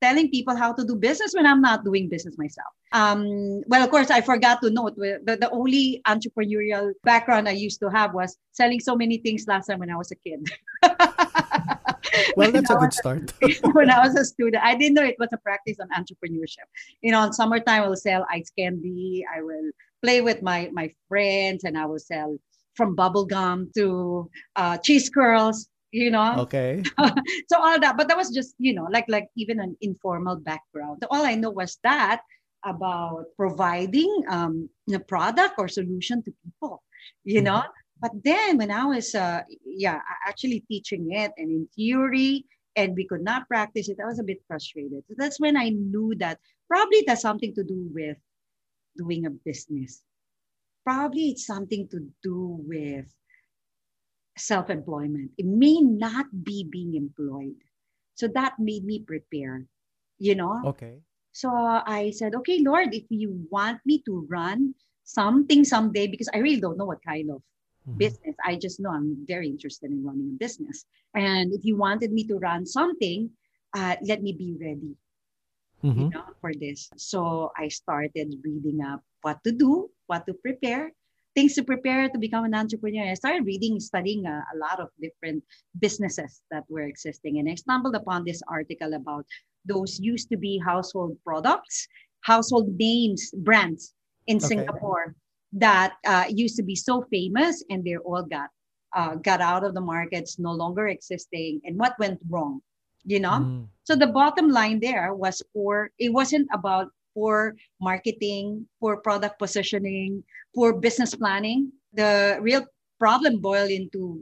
telling 0.00 0.30
people 0.30 0.54
how 0.54 0.72
to 0.72 0.84
do 0.84 0.94
business 0.94 1.32
when 1.34 1.46
I'm 1.46 1.60
not 1.60 1.84
doing 1.84 2.08
business 2.08 2.36
myself? 2.38 2.68
Um, 2.92 3.62
well, 3.66 3.82
of 3.82 3.90
course, 3.90 4.10
I 4.10 4.20
forgot 4.20 4.62
to 4.62 4.70
note 4.70 4.96
the, 4.96 5.20
the 5.24 5.50
only 5.50 6.00
entrepreneurial 6.06 6.92
background 7.02 7.48
I 7.48 7.52
used 7.52 7.80
to 7.80 7.90
have 7.90 8.14
was 8.14 8.36
selling 8.52 8.80
so 8.80 8.94
many 8.94 9.18
things 9.18 9.46
last 9.46 9.66
time 9.66 9.80
when 9.80 9.90
I 9.90 9.96
was 9.96 10.12
a 10.12 10.16
kid. 10.16 10.46
well, 12.36 12.52
that's 12.52 12.70
a 12.70 12.76
good 12.76 12.92
start. 12.92 13.32
when 13.72 13.90
I 13.90 14.06
was 14.06 14.14
a 14.14 14.24
student, 14.24 14.62
I 14.62 14.74
didn't 14.76 14.94
know 14.94 15.04
it 15.04 15.16
was 15.18 15.30
a 15.32 15.38
practice 15.38 15.78
on 15.80 15.88
entrepreneurship. 15.90 16.66
You 17.02 17.12
know, 17.12 17.24
in 17.24 17.32
summertime, 17.32 17.82
I 17.82 17.88
will 17.88 17.96
sell 17.96 18.26
ice 18.30 18.50
candy. 18.56 19.24
I 19.34 19.42
will 19.42 19.70
play 20.02 20.20
with 20.20 20.42
my 20.42 20.70
my 20.72 20.92
friends, 21.08 21.64
and 21.64 21.76
I 21.76 21.86
will 21.86 21.98
sell 21.98 22.38
from 22.74 22.94
bubble 22.94 23.24
gum 23.24 23.70
to 23.74 24.30
uh, 24.54 24.76
cheese 24.78 25.08
curls 25.10 25.68
you 25.92 26.10
know? 26.10 26.36
Okay. 26.38 26.82
So 27.48 27.60
all 27.60 27.78
that. 27.80 27.96
But 27.96 28.08
that 28.08 28.16
was 28.16 28.30
just 28.30 28.54
you 28.58 28.74
know 28.74 28.86
like 28.90 29.06
like 29.08 29.28
even 29.36 29.60
an 29.60 29.76
informal 29.80 30.36
background. 30.36 31.04
All 31.10 31.24
i 31.24 31.34
know 31.34 31.50
was 31.50 31.78
that 31.82 32.22
about 32.64 33.26
providing 33.36 34.10
um, 34.28 34.68
a 34.92 34.98
product 34.98 35.54
or 35.58 35.68
solution 35.68 36.22
to 36.24 36.32
people 36.42 36.82
you 37.24 37.40
know? 37.40 37.62
Mm-hmm. 37.62 38.00
but 38.00 38.12
then 38.24 38.58
when 38.58 38.70
i 38.70 38.84
was 38.84 39.14
uh, 39.14 39.42
yeah 39.64 40.00
actually 40.26 40.64
teaching 40.66 41.12
it 41.12 41.30
and 41.36 41.50
in 41.50 41.68
theory 41.76 42.44
and 42.74 42.96
we 42.96 43.06
could 43.06 43.22
not 43.22 43.46
practice 43.46 43.88
it 43.88 43.98
i 44.02 44.06
was 44.06 44.18
a 44.18 44.24
bit 44.24 44.42
frustrated. 44.48 45.04
So 45.06 45.14
that's 45.16 45.38
when 45.38 45.56
i 45.56 45.68
knew 45.68 46.14
that 46.18 46.38
probably 46.68 46.98
it 46.98 47.08
has 47.08 47.20
something 47.20 47.54
to 47.54 47.62
do 47.62 47.88
with 47.94 48.16
doing 48.96 49.26
a 49.26 49.30
business. 49.30 50.02
Probably 50.84 51.30
it's 51.30 51.46
something 51.46 51.88
to 51.88 52.08
do 52.22 52.58
with 52.66 53.06
self 54.36 54.70
employment. 54.70 55.30
It 55.38 55.46
may 55.46 55.80
not 55.80 56.26
be 56.44 56.64
being 56.64 56.94
employed. 56.94 57.56
So 58.14 58.28
that 58.28 58.54
made 58.58 58.84
me 58.84 59.00
prepare, 59.00 59.64
you 60.18 60.34
know? 60.34 60.62
Okay. 60.66 61.00
So 61.32 61.50
I 61.52 62.12
said, 62.16 62.34
okay, 62.34 62.60
Lord, 62.64 62.94
if 62.94 63.04
you 63.10 63.46
want 63.50 63.80
me 63.84 64.00
to 64.06 64.26
run 64.30 64.74
something 65.04 65.64
someday, 65.64 66.06
because 66.06 66.28
I 66.32 66.38
really 66.38 66.60
don't 66.60 66.78
know 66.78 66.86
what 66.86 67.04
kind 67.04 67.30
of 67.30 67.42
mm-hmm. 67.84 67.98
business, 67.98 68.34
I 68.44 68.56
just 68.56 68.80
know 68.80 68.90
I'm 68.90 69.24
very 69.28 69.48
interested 69.48 69.90
in 69.90 70.04
running 70.04 70.32
a 70.32 70.38
business. 70.38 70.86
And 71.14 71.52
if 71.52 71.64
you 71.64 71.76
wanted 71.76 72.12
me 72.12 72.24
to 72.28 72.38
run 72.38 72.64
something, 72.64 73.30
uh, 73.76 73.96
let 74.02 74.22
me 74.22 74.32
be 74.32 74.56
ready. 74.58 74.96
Mm-hmm. 75.84 76.00
You 76.00 76.08
know, 76.08 76.24
for 76.40 76.52
this. 76.54 76.88
So 76.96 77.52
I 77.56 77.68
started 77.68 78.32
reading 78.42 78.80
up 78.80 79.02
what 79.20 79.44
to 79.44 79.52
do, 79.52 79.90
what 80.06 80.24
to 80.24 80.32
prepare, 80.32 80.90
things 81.36 81.54
to 81.54 81.62
prepare 81.62 82.08
to 82.08 82.18
become 82.18 82.44
an 82.44 82.54
entrepreneur. 82.54 83.10
I 83.10 83.14
started 83.14 83.44
reading, 83.44 83.78
studying 83.78 84.24
a, 84.26 84.42
a, 84.54 84.56
lot 84.56 84.80
of 84.80 84.88
different 85.00 85.44
businesses 85.78 86.40
that 86.50 86.64
were 86.68 86.88
existing. 86.88 87.38
And 87.38 87.48
I 87.48 87.54
stumbled 87.54 87.94
upon 87.94 88.24
this 88.24 88.40
article 88.48 88.94
about 88.94 89.26
those 89.66 90.00
used 90.00 90.30
to 90.30 90.38
be 90.38 90.58
household 90.58 91.18
products, 91.24 91.86
household 92.22 92.74
names, 92.78 93.30
brands 93.36 93.92
in 94.26 94.38
okay. 94.38 94.46
Singapore 94.46 95.14
that 95.52 95.94
uh, 96.06 96.24
used 96.28 96.56
to 96.56 96.62
be 96.62 96.74
so 96.74 97.04
famous 97.12 97.62
and 97.70 97.84
they 97.84 97.96
all 97.96 98.24
got 98.24 98.48
uh, 98.96 99.14
got 99.16 99.42
out 99.42 99.62
of 99.62 99.74
the 99.74 99.80
markets, 99.80 100.38
no 100.38 100.52
longer 100.52 100.88
existing. 100.88 101.60
And 101.64 101.76
what 101.76 101.98
went 101.98 102.18
wrong? 102.30 102.60
You 103.04 103.20
know? 103.20 103.44
Mm. 103.44 103.66
So 103.84 103.94
the 103.94 104.06
bottom 104.06 104.48
line 104.48 104.80
there 104.80 105.12
was 105.12 105.42
for 105.52 105.90
it 105.98 106.12
wasn't 106.12 106.48
about 106.52 106.88
for 107.16 107.56
marketing, 107.80 108.68
for 108.78 109.00
product 109.00 109.40
positioning, 109.40 110.20
for 110.54 110.76
business 110.76 111.16
planning. 111.16 111.72
The 111.96 112.36
real 112.44 112.68
problem 113.00 113.40
boiled 113.40 113.72
into 113.72 114.20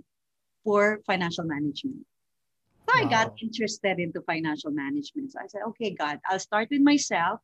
poor 0.62 1.02
financial 1.04 1.42
management. 1.42 2.06
So 2.86 2.94
wow. 2.94 3.02
I 3.02 3.10
got 3.10 3.34
interested 3.42 3.98
into 3.98 4.22
financial 4.22 4.70
management. 4.70 5.32
So 5.32 5.40
I 5.42 5.50
said, 5.50 5.62
okay, 5.74 5.90
God, 5.90 6.20
I'll 6.30 6.38
start 6.38 6.68
with 6.70 6.82
myself. 6.82 7.40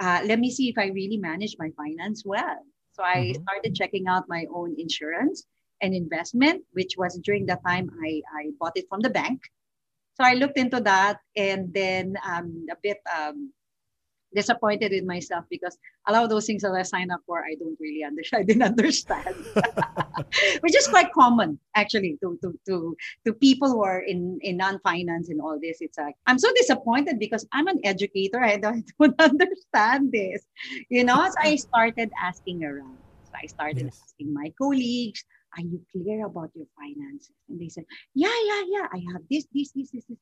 Uh, 0.00 0.20
let 0.26 0.40
me 0.42 0.50
see 0.50 0.68
if 0.68 0.76
I 0.76 0.86
really 0.90 1.16
manage 1.16 1.54
my 1.58 1.70
finance 1.78 2.24
well. 2.26 2.58
So 2.92 3.04
I 3.04 3.30
mm-hmm. 3.30 3.42
started 3.42 3.74
checking 3.76 4.08
out 4.08 4.24
my 4.28 4.46
own 4.52 4.74
insurance 4.78 5.46
and 5.80 5.94
investment, 5.94 6.64
which 6.72 6.98
was 6.98 7.20
during 7.22 7.46
the 7.46 7.58
time 7.64 7.90
I, 8.02 8.22
I 8.34 8.50
bought 8.58 8.74
it 8.74 8.86
from 8.88 9.00
the 9.00 9.10
bank. 9.10 9.40
So 10.18 10.26
I 10.26 10.34
looked 10.34 10.58
into 10.58 10.80
that 10.80 11.20
and 11.36 11.72
then 11.72 12.16
um, 12.26 12.66
a 12.70 12.76
bit 12.82 12.98
um, 13.06 13.52
disappointed 14.34 14.92
in 14.92 15.06
myself 15.06 15.44
because 15.50 15.78
a 16.06 16.12
lot 16.12 16.24
of 16.24 16.30
those 16.30 16.46
things 16.46 16.62
that 16.62 16.72
I 16.72 16.82
signed 16.82 17.10
up 17.10 17.20
for, 17.26 17.44
I 17.44 17.54
don't 17.58 17.78
really 17.80 18.04
understand. 18.04 18.40
I 18.42 18.44
didn't 18.44 18.62
understand, 18.62 19.34
which 20.60 20.76
is 20.76 20.86
quite 20.88 21.12
common 21.12 21.58
actually 21.74 22.18
to, 22.22 22.38
to, 22.42 22.58
to, 22.66 22.96
to 23.26 23.32
people 23.32 23.68
who 23.68 23.82
are 23.82 24.00
in, 24.00 24.38
in 24.42 24.56
non-finance 24.56 25.28
and 25.28 25.40
all 25.40 25.58
this. 25.60 25.78
It's 25.80 25.98
like, 25.98 26.14
I'm 26.26 26.38
so 26.38 26.52
disappointed 26.54 27.18
because 27.18 27.46
I'm 27.52 27.66
an 27.68 27.80
educator. 27.84 28.40
I 28.42 28.56
don't, 28.56 28.90
I 29.00 29.08
don't 29.08 29.40
understand 29.40 30.12
this, 30.12 30.44
you 30.88 31.04
know? 31.04 31.26
So 31.28 31.34
I 31.40 31.56
started 31.56 32.10
asking 32.20 32.64
around. 32.64 32.98
So 33.24 33.32
I 33.42 33.46
started 33.46 33.84
yes. 33.84 34.00
asking 34.04 34.32
my 34.32 34.52
colleagues, 34.58 35.24
are 35.56 35.62
you 35.62 35.80
clear 35.92 36.26
about 36.26 36.50
your 36.54 36.66
finances? 36.78 37.32
And 37.48 37.60
they 37.60 37.68
said, 37.68 37.84
yeah, 38.14 38.34
yeah, 38.44 38.62
yeah. 38.68 38.86
I 38.92 39.02
have 39.12 39.22
this, 39.30 39.46
this, 39.54 39.72
this, 39.72 39.90
this, 39.90 40.04
this. 40.04 40.18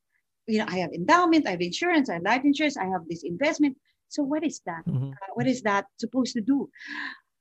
You 0.46 0.60
know, 0.60 0.66
I 0.68 0.78
have 0.78 0.92
endowment, 0.92 1.46
I 1.46 1.50
have 1.50 1.60
insurance, 1.60 2.08
I 2.08 2.14
have 2.14 2.22
life 2.22 2.44
insurance, 2.44 2.76
I 2.76 2.84
have 2.84 3.02
this 3.08 3.24
investment. 3.24 3.76
So 4.08 4.22
what 4.22 4.44
is 4.44 4.60
that? 4.66 4.86
Mm-hmm. 4.86 5.10
Uh, 5.10 5.32
what 5.34 5.46
is 5.46 5.62
that 5.62 5.86
supposed 5.98 6.34
to 6.34 6.40
do? 6.40 6.68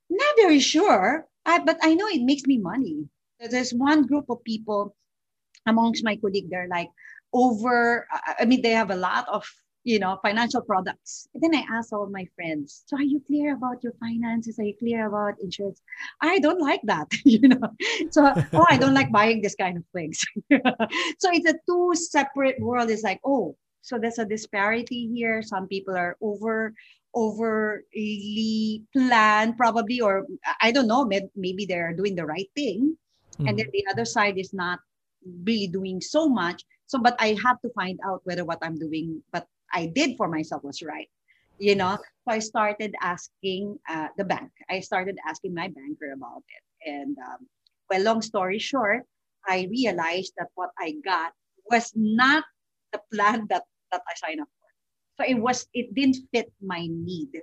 Not 0.09 0.35
very 0.37 0.59
sure. 0.59 1.27
I, 1.45 1.59
but 1.59 1.77
I 1.81 1.93
know 1.93 2.07
it 2.07 2.21
makes 2.21 2.43
me 2.45 2.57
money. 2.57 3.05
There's 3.39 3.73
one 3.73 4.05
group 4.05 4.25
of 4.29 4.43
people 4.43 4.95
amongst 5.65 6.03
my 6.03 6.15
colleague, 6.15 6.49
they're 6.49 6.67
like 6.67 6.89
over, 7.33 8.07
I 8.39 8.45
mean, 8.45 8.61
they 8.61 8.71
have 8.71 8.91
a 8.91 8.95
lot 8.95 9.27
of 9.29 9.45
you 9.85 9.99
know, 9.99 10.17
financial 10.23 10.61
products. 10.61 11.27
And 11.33 11.43
then 11.43 11.55
I 11.55 11.63
asked 11.77 11.93
all 11.93 12.07
my 12.07 12.27
friends, 12.35 12.83
so 12.87 12.97
are 12.97 13.03
you 13.03 13.21
clear 13.25 13.53
about 13.53 13.83
your 13.83 13.93
finances? 13.99 14.57
Are 14.57 14.63
you 14.63 14.73
clear 14.77 15.07
about 15.07 15.35
insurance? 15.39 15.79
I 16.19 16.39
don't 16.39 16.59
like 16.59 16.81
that, 16.85 17.07
you 17.23 17.47
know. 17.47 17.69
So, 18.09 18.33
oh, 18.53 18.65
I 18.67 18.77
don't 18.77 18.95
like 18.95 19.11
buying 19.11 19.41
this 19.41 19.55
kind 19.55 19.77
of 19.77 19.83
things. 19.93 20.25
so 21.19 21.29
it's 21.31 21.47
a 21.47 21.53
two 21.67 21.93
separate 21.93 22.59
world. 22.59 22.89
It's 22.89 23.03
like, 23.03 23.21
oh, 23.23 23.55
so 23.85 23.97
there's 23.97 24.19
a 24.19 24.25
disparity 24.25 25.07
here. 25.13 25.41
Some 25.41 25.67
people 25.67 25.95
are 25.95 26.17
over 26.21 26.73
overly 27.15 28.83
planned 28.91 29.55
probably 29.55 30.01
or 30.01 30.27
i 30.59 30.69
don't 30.69 30.85
know 30.85 31.07
maybe 31.07 31.63
they're 31.63 31.95
doing 31.95 32.13
the 32.13 32.25
right 32.25 32.51
thing 32.59 32.91
mm-hmm. 32.91 33.47
and 33.47 33.57
then 33.57 33.71
the 33.71 33.85
other 33.89 34.03
side 34.03 34.37
is 34.37 34.51
not 34.51 34.83
really 35.47 35.65
doing 35.71 36.01
so 36.01 36.27
much 36.27 36.65
so 36.87 36.99
but 36.99 37.15
i 37.23 37.31
have 37.39 37.55
to 37.63 37.71
find 37.71 37.97
out 38.03 38.19
whether 38.25 38.43
what 38.43 38.59
i'm 38.61 38.75
doing 38.75 39.23
but 39.31 39.47
I 39.75 39.87
did 39.87 40.17
for 40.17 40.27
myself 40.27 40.63
was 40.63 40.81
right. 40.81 41.09
You 41.57 41.75
know, 41.75 41.95
so 41.95 42.35
I 42.35 42.39
started 42.39 42.93
asking 43.01 43.79
uh, 43.87 44.07
the 44.17 44.25
bank. 44.25 44.51
I 44.69 44.81
started 44.81 45.17
asking 45.27 45.53
my 45.53 45.69
banker 45.69 46.11
about 46.11 46.43
it. 46.47 46.89
And 46.89 47.17
um, 47.19 47.47
well, 47.89 48.01
long 48.03 48.21
story 48.21 48.59
short, 48.59 49.03
I 49.47 49.67
realized 49.71 50.33
that 50.37 50.47
what 50.55 50.71
I 50.77 50.95
got 51.03 51.31
was 51.71 51.93
not 51.95 52.43
the 52.91 52.99
plan 53.13 53.47
that, 53.49 53.63
that 53.91 54.01
I 54.07 54.13
signed 54.15 54.41
up 54.41 54.47
for. 54.59 55.23
So 55.23 55.29
it 55.29 55.39
was, 55.39 55.67
it 55.73 55.93
didn't 55.93 56.17
fit 56.33 56.51
my 56.61 56.87
need. 56.89 57.41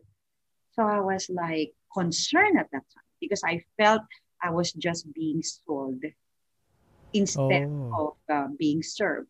So 0.72 0.82
I 0.82 1.00
was 1.00 1.30
like 1.30 1.72
concerned 1.94 2.58
at 2.58 2.68
that 2.72 2.84
time 2.94 3.10
because 3.20 3.42
I 3.44 3.62
felt 3.78 4.02
I 4.42 4.50
was 4.50 4.72
just 4.72 5.12
being 5.14 5.42
sold 5.42 6.02
instead 7.12 7.68
oh. 7.68 8.16
of 8.30 8.34
uh, 8.34 8.48
being 8.58 8.82
served 8.82 9.28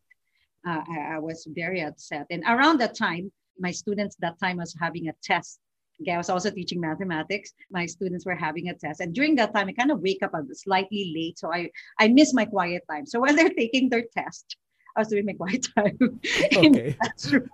uh, 0.67 0.81
I, 0.89 1.15
I, 1.15 1.19
was 1.19 1.47
very 1.51 1.81
upset. 1.81 2.27
And 2.31 2.43
around 2.45 2.79
that 2.79 2.97
time, 2.97 3.33
my 3.59 3.71
students 3.71 4.17
that 4.21 4.39
time 4.41 4.59
was 4.59 4.75
having 4.81 5.09
a 5.09 5.15
test. 5.23 5.61
Okay, 6.01 6.13
I 6.13 6.19
was 6.19 6.31
also 6.31 6.51
teaching 6.51 6.81
mathematics. 6.81 7.53
My 7.71 7.87
students 7.87 8.25
were 8.25 8.35
having 8.35 8.69
a 8.69 8.75
test, 8.75 9.01
and 9.01 9.15
during 9.15 9.35
that 9.37 9.55
time, 9.55 9.69
I 9.69 9.73
kind 9.73 9.91
of 9.91 10.01
wake 10.01 10.23
up 10.23 10.33
slightly 10.53 11.13
late, 11.15 11.39
so 11.39 11.53
I 11.53 11.71
I 11.99 12.09
miss 12.09 12.33
my 12.35 12.45
quiet 12.45 12.83
time. 12.91 13.07
So 13.07 13.21
while 13.21 13.35
they're 13.35 13.51
taking 13.51 13.89
their 13.89 14.05
test, 14.17 14.57
I 14.97 15.01
was 15.01 15.09
doing 15.09 15.27
my 15.27 15.33
quiet 15.35 15.67
time. 15.75 15.99
Okay, 16.57 16.97
that's 17.01 17.31
true. 17.31 17.49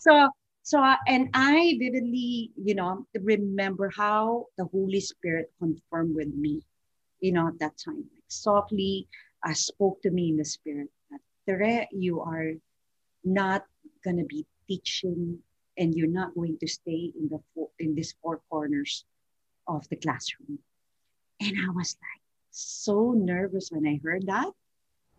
So 0.00 0.30
so 0.62 0.82
and 1.06 1.30
I 1.32 1.76
vividly, 1.78 2.50
you 2.56 2.74
know, 2.74 3.06
remember 3.14 3.88
how 3.94 4.46
the 4.58 4.64
Holy 4.64 5.00
Spirit 5.00 5.52
confirmed 5.60 6.16
with 6.16 6.34
me, 6.34 6.62
you 7.20 7.30
know, 7.30 7.46
at 7.46 7.58
that 7.60 7.78
time, 7.78 8.02
like 8.12 8.24
softly 8.26 9.06
uh, 9.46 9.54
spoke 9.54 10.02
to 10.02 10.10
me 10.10 10.30
in 10.30 10.36
the 10.36 10.44
spirit 10.44 10.88
that 11.10 11.20
Tere, 11.46 11.86
you 11.92 12.20
are 12.20 12.54
not 13.22 13.64
going 14.02 14.16
to 14.16 14.24
be 14.24 14.44
teaching 14.66 15.38
and 15.78 15.94
you're 15.94 16.08
not 16.08 16.34
going 16.34 16.58
to 16.58 16.66
stay 16.66 17.12
in 17.18 17.28
the 17.30 17.38
four, 17.54 17.68
in 17.78 17.94
these 17.94 18.14
four 18.20 18.40
corners 18.50 19.04
of 19.68 19.88
the 19.88 19.96
classroom. 19.96 20.58
And 21.40 21.54
I 21.64 21.70
was 21.70 21.96
like 22.00 22.22
so 22.50 23.12
nervous 23.12 23.70
when 23.70 23.86
I 23.86 24.00
heard 24.02 24.26
that. 24.26 24.50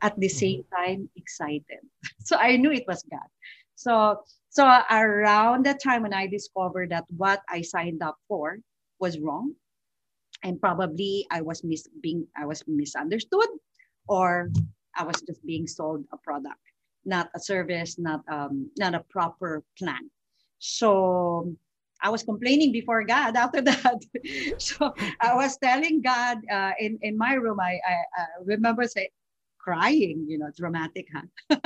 At 0.01 0.15
the 0.19 0.27
mm-hmm. 0.27 0.37
same 0.37 0.63
time, 0.73 1.09
excited. 1.15 1.81
So 2.25 2.37
I 2.37 2.57
knew 2.57 2.71
it 2.71 2.85
was 2.87 3.03
God. 3.09 3.29
So 3.75 4.21
so 4.49 4.65
around 4.65 5.65
the 5.65 5.73
time 5.73 6.01
when 6.01 6.13
I 6.13 6.27
discovered 6.27 6.89
that 6.89 7.05
what 7.15 7.41
I 7.49 7.61
signed 7.61 8.01
up 8.01 8.17
for 8.27 8.57
was 8.99 9.19
wrong, 9.19 9.53
and 10.43 10.59
probably 10.59 11.25
I 11.31 11.41
was 11.41 11.63
mis 11.63 11.87
being 12.01 12.27
I 12.37 12.45
was 12.45 12.63
misunderstood, 12.67 13.49
or 14.07 14.49
I 14.95 15.03
was 15.03 15.21
just 15.21 15.45
being 15.45 15.67
sold 15.67 16.05
a 16.11 16.17
product, 16.17 16.61
not 17.05 17.29
a 17.35 17.39
service, 17.39 17.97
not 17.97 18.21
um, 18.29 18.69
not 18.77 18.93
a 18.93 19.05
proper 19.09 19.63
plan. 19.77 20.09
So 20.59 21.53
I 22.01 22.09
was 22.09 22.23
complaining 22.23 22.71
before 22.71 23.03
God 23.03 23.35
after 23.43 23.61
that. 23.61 23.99
so 24.57 24.93
I 25.21 25.33
was 25.35 25.57
telling 25.57 26.01
God 26.01 26.37
uh, 26.51 26.71
in, 26.79 26.99
in 27.01 27.17
my 27.17 27.33
room, 27.33 27.59
I, 27.59 27.79
I, 27.87 27.93
I 28.17 28.25
remember 28.43 28.85
saying, 28.87 29.09
crying, 29.67 30.25
you 30.29 30.37
know, 30.37 30.49
dramatic, 30.55 31.07
huh? 31.13 31.27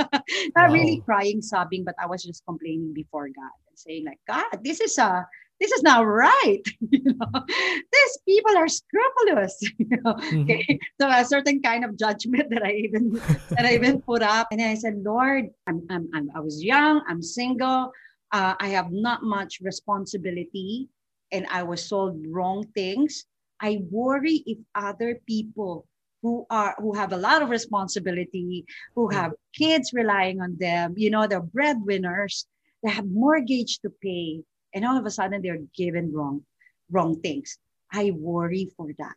Not 0.56 0.70
wow. 0.70 0.74
really 0.74 1.02
crying, 1.06 1.40
sobbing, 1.40 1.84
but 1.84 1.94
I 2.02 2.08
was 2.08 2.24
just 2.24 2.44
complaining 2.48 2.94
before 2.96 3.28
God 3.28 3.58
and 3.70 3.78
saying 3.78 4.06
like, 4.06 4.18
God, 4.28 4.64
this 4.64 4.82
is 4.82 4.98
a 4.98 5.28
this 5.60 5.72
is 5.72 5.84
not 5.84 6.08
right. 6.08 6.64
you 6.90 7.04
know, 7.04 7.46
these 7.94 8.18
people 8.28 8.58
are 8.58 8.68
scrupulous. 8.68 9.62
You 9.78 9.98
know? 10.02 10.14
mm-hmm. 10.16 10.42
okay. 10.42 10.80
So 11.00 11.08
a 11.08 11.24
certain 11.24 11.62
kind 11.62 11.86
of 11.86 11.96
judgment 11.96 12.50
that 12.50 12.66
I 12.66 12.72
even 12.72 13.12
that 13.54 13.66
I 13.70 13.76
even 13.76 14.02
put 14.02 14.24
up, 14.24 14.48
and 14.52 14.60
I 14.60 14.74
said, 14.74 14.98
Lord, 15.06 15.46
I'm, 15.68 15.86
I'm, 15.92 16.10
I'm 16.16 16.32
I 16.34 16.40
was 16.40 16.64
young, 16.64 17.04
I'm 17.08 17.22
single, 17.22 17.92
uh, 18.32 18.56
I 18.60 18.70
have 18.70 18.92
not 18.92 19.22
much 19.22 19.62
responsibility, 19.62 20.90
and 21.32 21.46
I 21.52 21.62
was 21.62 21.86
sold 21.86 22.18
wrong 22.26 22.66
things. 22.74 23.26
I 23.62 23.86
worry 23.92 24.42
if 24.48 24.58
other 24.74 25.22
people 25.28 25.86
who 26.22 26.46
are 26.50 26.76
who 26.78 26.94
have 26.94 27.14
a 27.14 27.18
lot 27.18 27.42
of 27.42 27.50
responsibility, 27.50 28.66
who 28.96 29.08
mm-hmm. 29.08 29.18
have 29.18 29.34
kids 29.54 29.92
relying 29.94 30.40
on 30.40 30.56
them, 30.60 30.94
you 30.98 31.10
know, 31.10 31.28
they're 31.28 31.42
breadwinners, 31.42 32.46
they 32.84 32.90
have 32.90 33.06
mortgage 33.08 33.80
to 33.80 33.90
pay, 34.02 34.44
and 34.74 34.86
all 34.86 34.98
of 34.98 35.06
a 35.06 35.12
sudden 35.12 35.42
they're 35.42 35.66
given 35.76 36.14
wrong 36.14 36.44
wrong 36.90 37.20
things. 37.22 37.58
I 37.92 38.12
worry 38.12 38.70
for 38.78 38.90
that. 39.00 39.16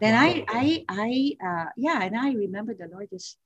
Then 0.00 0.14
i 0.16 0.44
i 0.48 0.84
i 0.88 1.10
uh, 1.38 1.70
yeah 1.76 2.02
and 2.02 2.18
i 2.18 2.32
remember 2.32 2.74
the 2.74 2.90
lord 2.92 3.06
just 3.12 3.38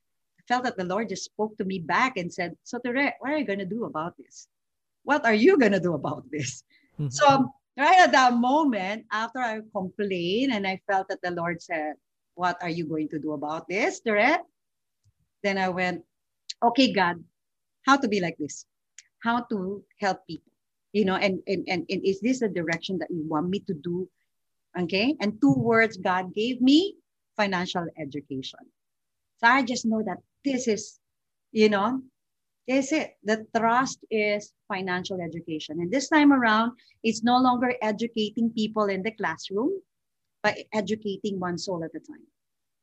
felt 0.48 0.64
that 0.64 0.78
the 0.78 0.88
lord 0.88 1.10
just 1.10 1.24
spoke 1.24 1.54
to 1.58 1.66
me 1.66 1.78
back 1.78 2.16
and 2.16 2.32
said 2.32 2.56
so 2.64 2.78
Tere, 2.78 3.12
what 3.20 3.32
are 3.32 3.36
you 3.36 3.44
going 3.44 3.58
to 3.58 3.68
do 3.68 3.84
about 3.84 4.16
this? 4.16 4.48
What 5.04 5.26
are 5.26 5.34
you 5.34 5.58
going 5.58 5.72
to 5.72 5.80
do 5.80 5.92
about 5.92 6.24
this? 6.30 6.64
Mm-hmm. 6.98 7.10
so 7.10 7.52
right 7.76 8.00
at 8.00 8.12
that 8.12 8.32
moment 8.32 9.04
after 9.12 9.38
i 9.38 9.60
complained 9.70 10.54
and 10.54 10.66
i 10.66 10.80
felt 10.88 11.08
that 11.08 11.20
the 11.20 11.30
lord 11.30 11.60
said 11.60 11.92
what 12.36 12.56
are 12.62 12.70
you 12.70 12.86
going 12.86 13.08
to 13.08 13.18
do 13.18 13.32
about 13.32 13.66
this 13.68 14.00
Tere? 14.00 14.38
then 15.42 15.58
i 15.58 15.68
went 15.68 16.04
okay 16.62 16.92
god 16.92 17.16
how 17.86 17.96
to 17.96 18.08
be 18.08 18.20
like 18.20 18.36
this? 18.38 18.66
How 19.22 19.46
to 19.48 19.82
help 20.00 20.26
people 20.26 20.52
you 20.92 21.04
know 21.04 21.16
and, 21.16 21.40
and 21.46 21.64
and 21.68 21.86
and 21.88 22.00
is 22.04 22.20
this 22.20 22.40
the 22.40 22.48
direction 22.48 22.98
that 22.98 23.10
you 23.10 23.24
want 23.26 23.48
me 23.48 23.60
to 23.60 23.74
do? 23.74 24.08
Okay 24.78 25.14
and 25.20 25.40
two 25.40 25.54
words 25.54 25.96
god 25.96 26.34
gave 26.34 26.60
me 26.60 26.96
financial 27.36 27.86
education. 27.98 28.60
So 29.38 29.46
i 29.46 29.62
just 29.62 29.86
know 29.86 30.02
that 30.04 30.18
this 30.44 30.68
is 30.68 30.98
you 31.52 31.68
know 31.70 32.02
this 32.66 32.90
is 32.90 33.06
it. 33.06 33.14
The 33.22 33.46
trust 33.54 34.02
is 34.10 34.52
financial 34.66 35.20
education. 35.22 35.78
And 35.78 35.88
this 35.88 36.08
time 36.08 36.32
around 36.32 36.72
it's 37.04 37.22
no 37.22 37.38
longer 37.38 37.74
educating 37.80 38.50
people 38.50 38.86
in 38.86 39.02
the 39.02 39.12
classroom 39.12 39.70
but 40.46 40.56
educating 40.72 41.40
one 41.40 41.58
soul 41.58 41.82
at 41.86 41.90
a 42.00 42.02
time 42.10 42.26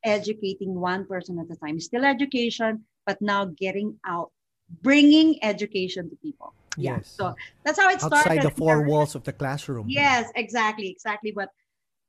educating 0.04 0.74
one 0.92 1.06
person 1.14 1.40
at 1.40 1.56
a 1.56 1.58
time 1.64 1.80
still 1.80 2.06
education 2.16 2.84
but 3.08 3.22
now 3.22 3.46
getting 3.66 3.90
out 4.14 4.32
bringing 4.82 5.32
education 5.52 6.10
to 6.10 6.16
people 6.28 6.54
yeah. 6.78 6.98
Yes. 6.98 7.14
So 7.18 7.36
that's 7.64 7.80
how 7.80 7.90
it 7.90 8.00
started. 8.00 8.16
Outside 8.16 8.42
the 8.42 8.52
four 8.52 8.82
walls 8.84 9.16
of 9.16 9.24
the 9.24 9.34
classroom. 9.34 9.86
Yes, 9.90 10.32
exactly, 10.36 10.90
exactly 10.90 11.32
what 11.34 11.50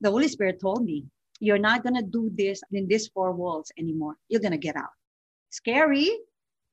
the 0.01 0.11
Holy 0.11 0.29
Spirit 0.29 0.61
told 0.61 0.85
me. 0.85 1.05
You're 1.41 1.59
not 1.59 1.83
gonna 1.83 2.03
do 2.03 2.31
this 2.35 2.63
in 2.73 2.87
these 2.89 3.09
four 3.09 3.33
walls 3.33 3.73
anymore. 3.79 4.17
You're 4.29 4.41
gonna 4.41 4.59
get 4.59 4.77
out. 4.77 4.95
Scary. 5.51 6.11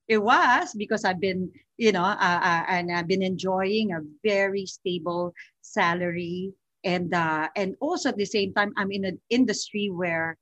It 0.07 0.17
was 0.17 0.73
because 0.75 1.05
I've 1.05 1.19
been, 1.19 1.51
you 1.77 1.91
know, 1.91 2.03
uh, 2.03 2.41
uh, 2.49 2.63
and 2.67 2.91
I've 2.91 3.07
been 3.07 3.23
enjoying 3.23 3.93
a 3.93 4.01
very 4.23 4.65
stable 4.65 5.33
salary, 5.61 6.53
and 6.83 7.13
uh, 7.13 7.47
and 7.55 7.75
also 7.79 8.09
at 8.09 8.17
the 8.17 8.25
same 8.25 8.53
time, 8.53 8.73
I'm 8.77 8.91
in 8.91 9.05
an 9.05 9.19
industry 9.29 9.89
where 9.89 10.37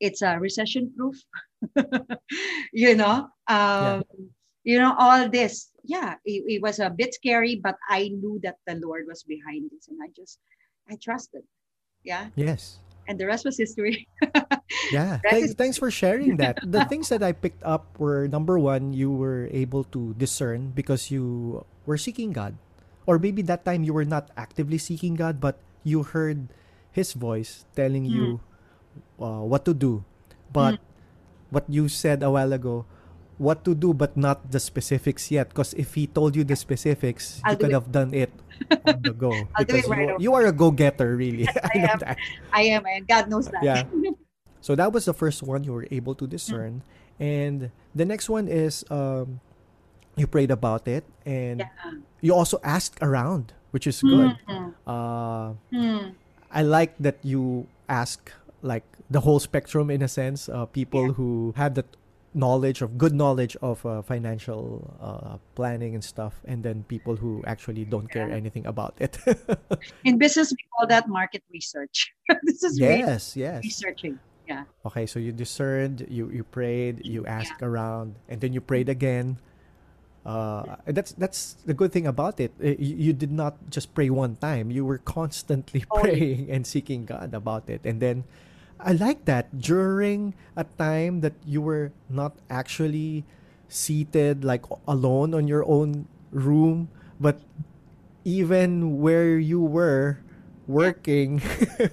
it's 0.00 0.22
a 0.22 0.38
recession 0.38 0.92
proof. 0.96 1.16
you 2.72 2.94
know, 2.94 3.28
um, 3.48 4.02
yeah. 4.02 4.02
you 4.64 4.78
know 4.78 4.94
all 4.98 5.28
this 5.28 5.70
yeah, 5.84 6.16
it, 6.24 6.44
it 6.48 6.62
was 6.62 6.80
a 6.80 6.88
bit 6.90 7.14
scary, 7.14 7.60
but 7.62 7.76
I 7.88 8.08
knew 8.08 8.40
that 8.42 8.56
the 8.66 8.80
Lord 8.80 9.04
was 9.06 9.22
behind 9.22 9.70
this, 9.70 9.88
and 9.88 10.00
I 10.02 10.08
just 10.16 10.40
I 10.88 10.96
trusted. 10.96 11.44
Yeah. 12.04 12.28
Yes. 12.36 12.80
And 13.08 13.20
the 13.20 13.28
rest 13.28 13.44
was 13.44 13.56
history. 13.56 14.08
yeah. 14.92 15.20
Thanks, 15.20 15.52
is- 15.52 15.54
thanks 15.56 15.76
for 15.76 15.90
sharing 15.90 16.36
that. 16.40 16.60
the 16.64 16.84
things 16.92 17.08
that 17.08 17.22
I 17.22 17.32
picked 17.32 17.62
up 17.64 17.98
were 17.98 18.28
number 18.28 18.58
one, 18.58 18.92
you 18.92 19.12
were 19.12 19.48
able 19.52 19.84
to 19.92 20.14
discern 20.16 20.72
because 20.72 21.10
you 21.10 21.64
were 21.84 21.98
seeking 21.98 22.32
God. 22.32 22.56
Or 23.04 23.18
maybe 23.18 23.42
that 23.42 23.64
time 23.64 23.84
you 23.84 23.92
were 23.92 24.08
not 24.08 24.32
actively 24.36 24.78
seeking 24.78 25.16
God, 25.16 25.40
but 25.40 25.60
you 25.84 26.02
heard 26.02 26.48
His 26.90 27.12
voice 27.12 27.64
telling 27.76 28.08
mm. 28.08 28.10
you 28.10 28.40
uh, 29.20 29.44
what 29.46 29.64
to 29.64 29.74
do. 29.74 30.04
But 30.52 30.76
mm. 30.76 30.84
what 31.50 31.64
you 31.68 31.88
said 31.88 32.22
a 32.22 32.30
while 32.30 32.52
ago, 32.52 32.86
what 33.38 33.64
to 33.64 33.74
do, 33.74 33.92
but 33.94 34.16
not 34.16 34.50
the 34.50 34.60
specifics 34.60 35.30
yet. 35.30 35.48
Because 35.48 35.74
if 35.74 35.94
he 35.94 36.06
told 36.06 36.36
you 36.36 36.44
the 36.44 36.56
specifics, 36.56 37.40
I'll 37.44 37.52
you 37.52 37.58
could 37.58 37.70
it. 37.70 37.78
have 37.78 37.90
done 37.92 38.14
it 38.14 38.30
on 38.86 39.02
the 39.02 39.12
go. 39.12 39.32
I'll 39.54 39.64
do 39.64 39.74
it 39.74 39.84
because 39.84 39.88
right 39.88 40.08
you, 40.08 40.30
you 40.30 40.34
are 40.34 40.46
a 40.46 40.52
go-getter, 40.52 41.16
really. 41.16 41.48
I 41.74 41.78
know 41.78 41.92
am. 41.92 41.98
that. 42.00 42.18
I 42.52 42.62
am, 42.62 42.86
and 42.86 43.06
God 43.06 43.28
knows 43.28 43.48
that. 43.48 43.62
Yeah. 43.62 43.84
So 44.64 44.74
that 44.76 44.94
was 44.94 45.04
the 45.04 45.12
first 45.12 45.42
one 45.42 45.62
you 45.62 45.74
were 45.74 45.86
able 45.90 46.14
to 46.14 46.26
discern, 46.26 46.80
and 47.20 47.68
the 47.94 48.06
next 48.06 48.30
one 48.30 48.48
is 48.48 48.82
um, 48.88 49.40
you 50.16 50.26
prayed 50.26 50.50
about 50.50 50.88
it, 50.88 51.04
and 51.26 51.60
yeah. 51.60 51.92
you 52.22 52.32
also 52.32 52.56
asked 52.64 52.96
around, 53.02 53.52
which 53.74 53.90
is 53.90 53.98
good. 54.06 54.38
Mm, 54.46 54.70
Uh, 54.86 55.58
mm. 55.74 56.14
I 56.54 56.62
like 56.62 56.94
that 57.02 57.18
you 57.26 57.66
ask 57.90 58.30
like 58.62 58.86
the 59.10 59.20
whole 59.26 59.42
spectrum 59.42 59.90
in 59.90 59.98
a 60.00 60.08
sense. 60.08 60.46
Uh, 60.46 60.64
people 60.70 61.10
Yeah. 61.10 61.18
who 61.18 61.52
have 61.58 61.74
that 61.74 61.90
knowledge 62.34 62.82
of 62.82 62.98
good 62.98 63.14
knowledge 63.14 63.54
of 63.62 63.82
uh, 63.86 64.02
financial 64.02 64.94
uh, 65.02 65.38
planning 65.58 65.94
and 65.98 66.02
stuff, 66.06 66.38
and 66.46 66.62
then 66.62 66.86
people 66.86 67.14
who 67.18 67.42
actually 67.46 67.82
don't 67.84 68.06
care 68.10 68.30
anything 68.30 68.66
about 68.66 68.94
it. 69.02 69.18
In 70.06 70.18
business, 70.18 70.50
we 70.54 70.62
call 70.74 70.86
that 70.86 71.06
market 71.10 71.42
research. 71.50 72.14
this 72.46 72.62
is 72.62 72.78
really 72.80 73.02
yes, 73.06 73.34
yes. 73.34 73.62
researching. 73.62 74.18
Yeah. 74.46 74.64
Okay, 74.86 75.06
so 75.06 75.18
you 75.18 75.32
discerned, 75.32 76.06
you 76.10 76.30
you 76.30 76.42
prayed, 76.46 77.02
you 77.06 77.24
asked 77.26 77.62
around, 77.62 78.14
and 78.30 78.38
then 78.42 78.52
you 78.54 78.60
prayed 78.62 78.86
again. 78.90 79.38
Uh, 80.24 80.76
that's 80.88 81.12
that's 81.20 81.54
the 81.68 81.74
good 81.74 81.92
thing 81.92 82.06
about 82.06 82.40
it. 82.40 82.52
Uh, 82.56 82.72
You, 82.80 83.12
you 83.12 83.12
did 83.12 83.30
not 83.32 83.56
just 83.68 83.92
pray 83.94 84.08
one 84.08 84.36
time. 84.40 84.70
You 84.72 84.84
were 84.84 84.98
constantly 84.98 85.84
Oh, 85.90 86.00
praying 86.00 86.50
and 86.50 86.66
seeking 86.66 87.04
God 87.04 87.34
about 87.34 87.68
it. 87.68 87.84
And 87.84 88.00
then 88.00 88.24
I 88.80 88.92
like 88.92 89.24
that 89.26 89.60
during 89.60 90.34
a 90.56 90.64
time 90.64 91.20
that 91.20 91.34
you 91.44 91.60
were 91.60 91.92
not 92.08 92.36
actually 92.48 93.24
seated 93.68 94.44
like 94.44 94.64
alone 94.88 95.34
on 95.34 95.48
your 95.48 95.64
own 95.68 96.06
room, 96.32 96.88
but 97.20 97.40
even 98.24 99.00
where 99.00 99.38
you 99.38 99.60
were 99.60 100.18
working, 100.66 101.42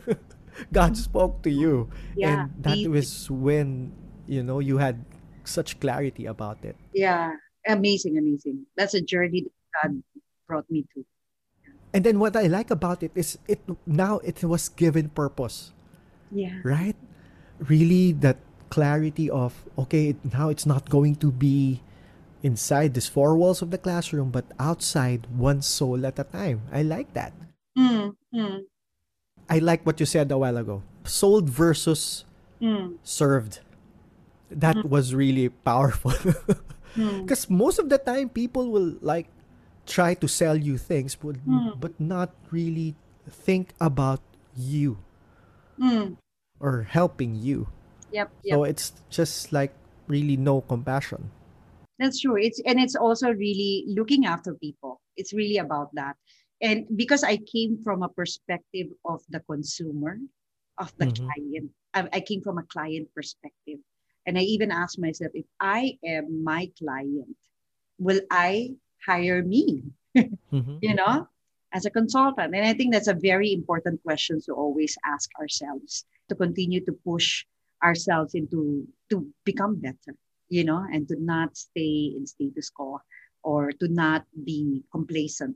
God 0.74 0.98
spoke 0.98 1.42
to 1.44 1.50
you. 1.52 1.90
Yeah. 2.16 2.48
And 2.48 2.64
that 2.64 2.86
was 2.88 3.30
when, 3.30 3.92
you 4.28 4.44
know, 4.44 4.60
you 4.60 4.78
had 4.78 5.04
such 5.44 5.80
clarity 5.80 6.26
about 6.26 6.64
it. 6.64 6.76
Yeah. 6.94 7.36
Amazing, 7.68 8.18
amazing. 8.18 8.66
That's 8.76 8.94
a 8.94 9.02
journey 9.02 9.46
that 9.46 9.54
God 9.84 10.04
brought 10.48 10.70
me 10.70 10.86
to. 10.96 11.06
And 11.94 12.04
then 12.04 12.20
what 12.20 12.36
I 12.36 12.48
like 12.48 12.72
about 12.72 13.04
it 13.04 13.12
is 13.16 13.38
it 13.48 13.60
now 13.86 14.20
it 14.24 14.44
was 14.44 14.70
given 14.70 15.10
purpose, 15.10 15.74
Yeah. 16.32 16.60
right? 16.64 16.96
Really 17.60 18.14
that 18.24 18.38
clarity 18.70 19.30
of 19.30 19.54
okay, 19.78 20.16
now 20.34 20.50
it's 20.50 20.66
not 20.66 20.90
going 20.90 21.16
to 21.20 21.32
be 21.32 21.84
inside 22.42 22.96
these 22.96 23.08
four 23.12 23.36
walls 23.38 23.62
of 23.62 23.70
the 23.70 23.78
classroom 23.78 24.32
but 24.32 24.46
outside 24.58 25.28
one 25.36 25.62
soul 25.62 26.06
at 26.08 26.18
a 26.18 26.24
time. 26.24 26.64
I 26.72 26.82
like 26.82 27.14
that. 27.14 27.34
Mm, 27.78 28.16
mm, 28.34 28.60
I 29.50 29.60
like 29.60 29.86
what 29.86 30.00
you 30.00 30.06
said 30.06 30.32
a 30.32 30.38
while 30.38 30.58
ago. 30.58 30.82
Sold 31.04 31.50
versus 31.50 32.24
mm, 32.62 32.96
served. 33.04 33.60
That 34.50 34.84
was 34.88 35.14
really 35.14 35.50
powerful. 35.50 36.14
mm. 36.98 37.22
Because 37.24 37.50
most 37.50 37.80
of 37.80 37.90
the 37.90 37.98
time, 37.98 38.30
people 38.30 38.72
will 38.72 38.96
like 39.02 39.28
try 39.86 40.14
to 40.14 40.28
sell 40.28 40.56
you 40.56 40.78
things, 40.78 41.16
but, 41.16 41.36
Mm. 41.46 41.80
but 41.80 42.00
not 42.00 42.32
really 42.52 42.96
think 43.30 43.74
about 43.82 44.22
you 44.56 44.98
Mm. 45.80 46.18
or 46.60 46.84
helping 46.84 47.36
you. 47.36 47.68
Yep. 48.12 48.32
Yep. 48.44 48.54
So 48.54 48.64
it's 48.64 48.94
just 49.10 49.52
like 49.54 49.74
really 50.08 50.38
no 50.38 50.62
compassion. 50.62 51.32
That's 51.98 52.20
true. 52.20 52.38
It's 52.38 52.60
and 52.66 52.80
it's 52.80 52.96
also 52.96 53.32
really 53.32 53.86
looking 53.88 54.26
after 54.26 54.54
people. 54.56 55.00
It's 55.16 55.34
really 55.34 55.58
about 55.58 55.94
that. 55.96 56.18
And 56.62 56.86
because 56.94 57.24
I 57.24 57.38
came 57.38 57.82
from 57.84 58.04
a 58.04 58.10
perspective 58.10 58.94
of 59.06 59.22
the 59.30 59.40
consumer, 59.50 60.18
of 60.78 60.94
the 60.98 61.08
Mhm. 61.10 61.18
client, 61.18 61.68
I, 61.94 62.10
I 62.14 62.22
came 62.22 62.42
from 62.42 62.58
a 62.58 62.66
client 62.70 63.10
perspective. 63.14 63.80
And 64.26 64.38
I 64.38 64.42
even 64.42 64.72
asked 64.72 65.00
myself, 65.00 65.32
if 65.34 65.46
I 65.60 65.98
am 66.06 66.44
my 66.44 66.72
client, 66.78 67.36
will 67.98 68.22
I 68.30 68.76
hire 69.06 69.44
me? 69.44 69.84
Mhm. 70.16 70.80
You 70.82 70.96
know, 70.96 71.28
as 71.74 71.86
a 71.86 71.90
consultant. 71.92 72.54
And 72.56 72.66
I 72.66 72.74
think 72.74 72.94
that's 72.94 73.08
a 73.08 73.14
very 73.16 73.54
important 73.54 74.02
question 74.04 74.42
to 74.46 74.54
always 74.54 74.98
ask 75.06 75.30
ourselves 75.40 76.06
to 76.30 76.36
continue 76.36 76.84
to 76.86 76.94
push 76.94 77.46
ourselves 77.84 78.36
into 78.36 78.88
to 79.10 79.26
become 79.44 79.76
better, 79.76 80.14
you 80.50 80.64
know, 80.64 80.86
and 80.92 81.08
to 81.08 81.16
not 81.20 81.58
stay 81.58 82.14
in 82.16 82.28
status 82.28 82.70
quo 82.70 83.00
or 83.44 83.72
to 83.72 83.88
not 83.88 84.26
be 84.44 84.84
complacent. 84.92 85.56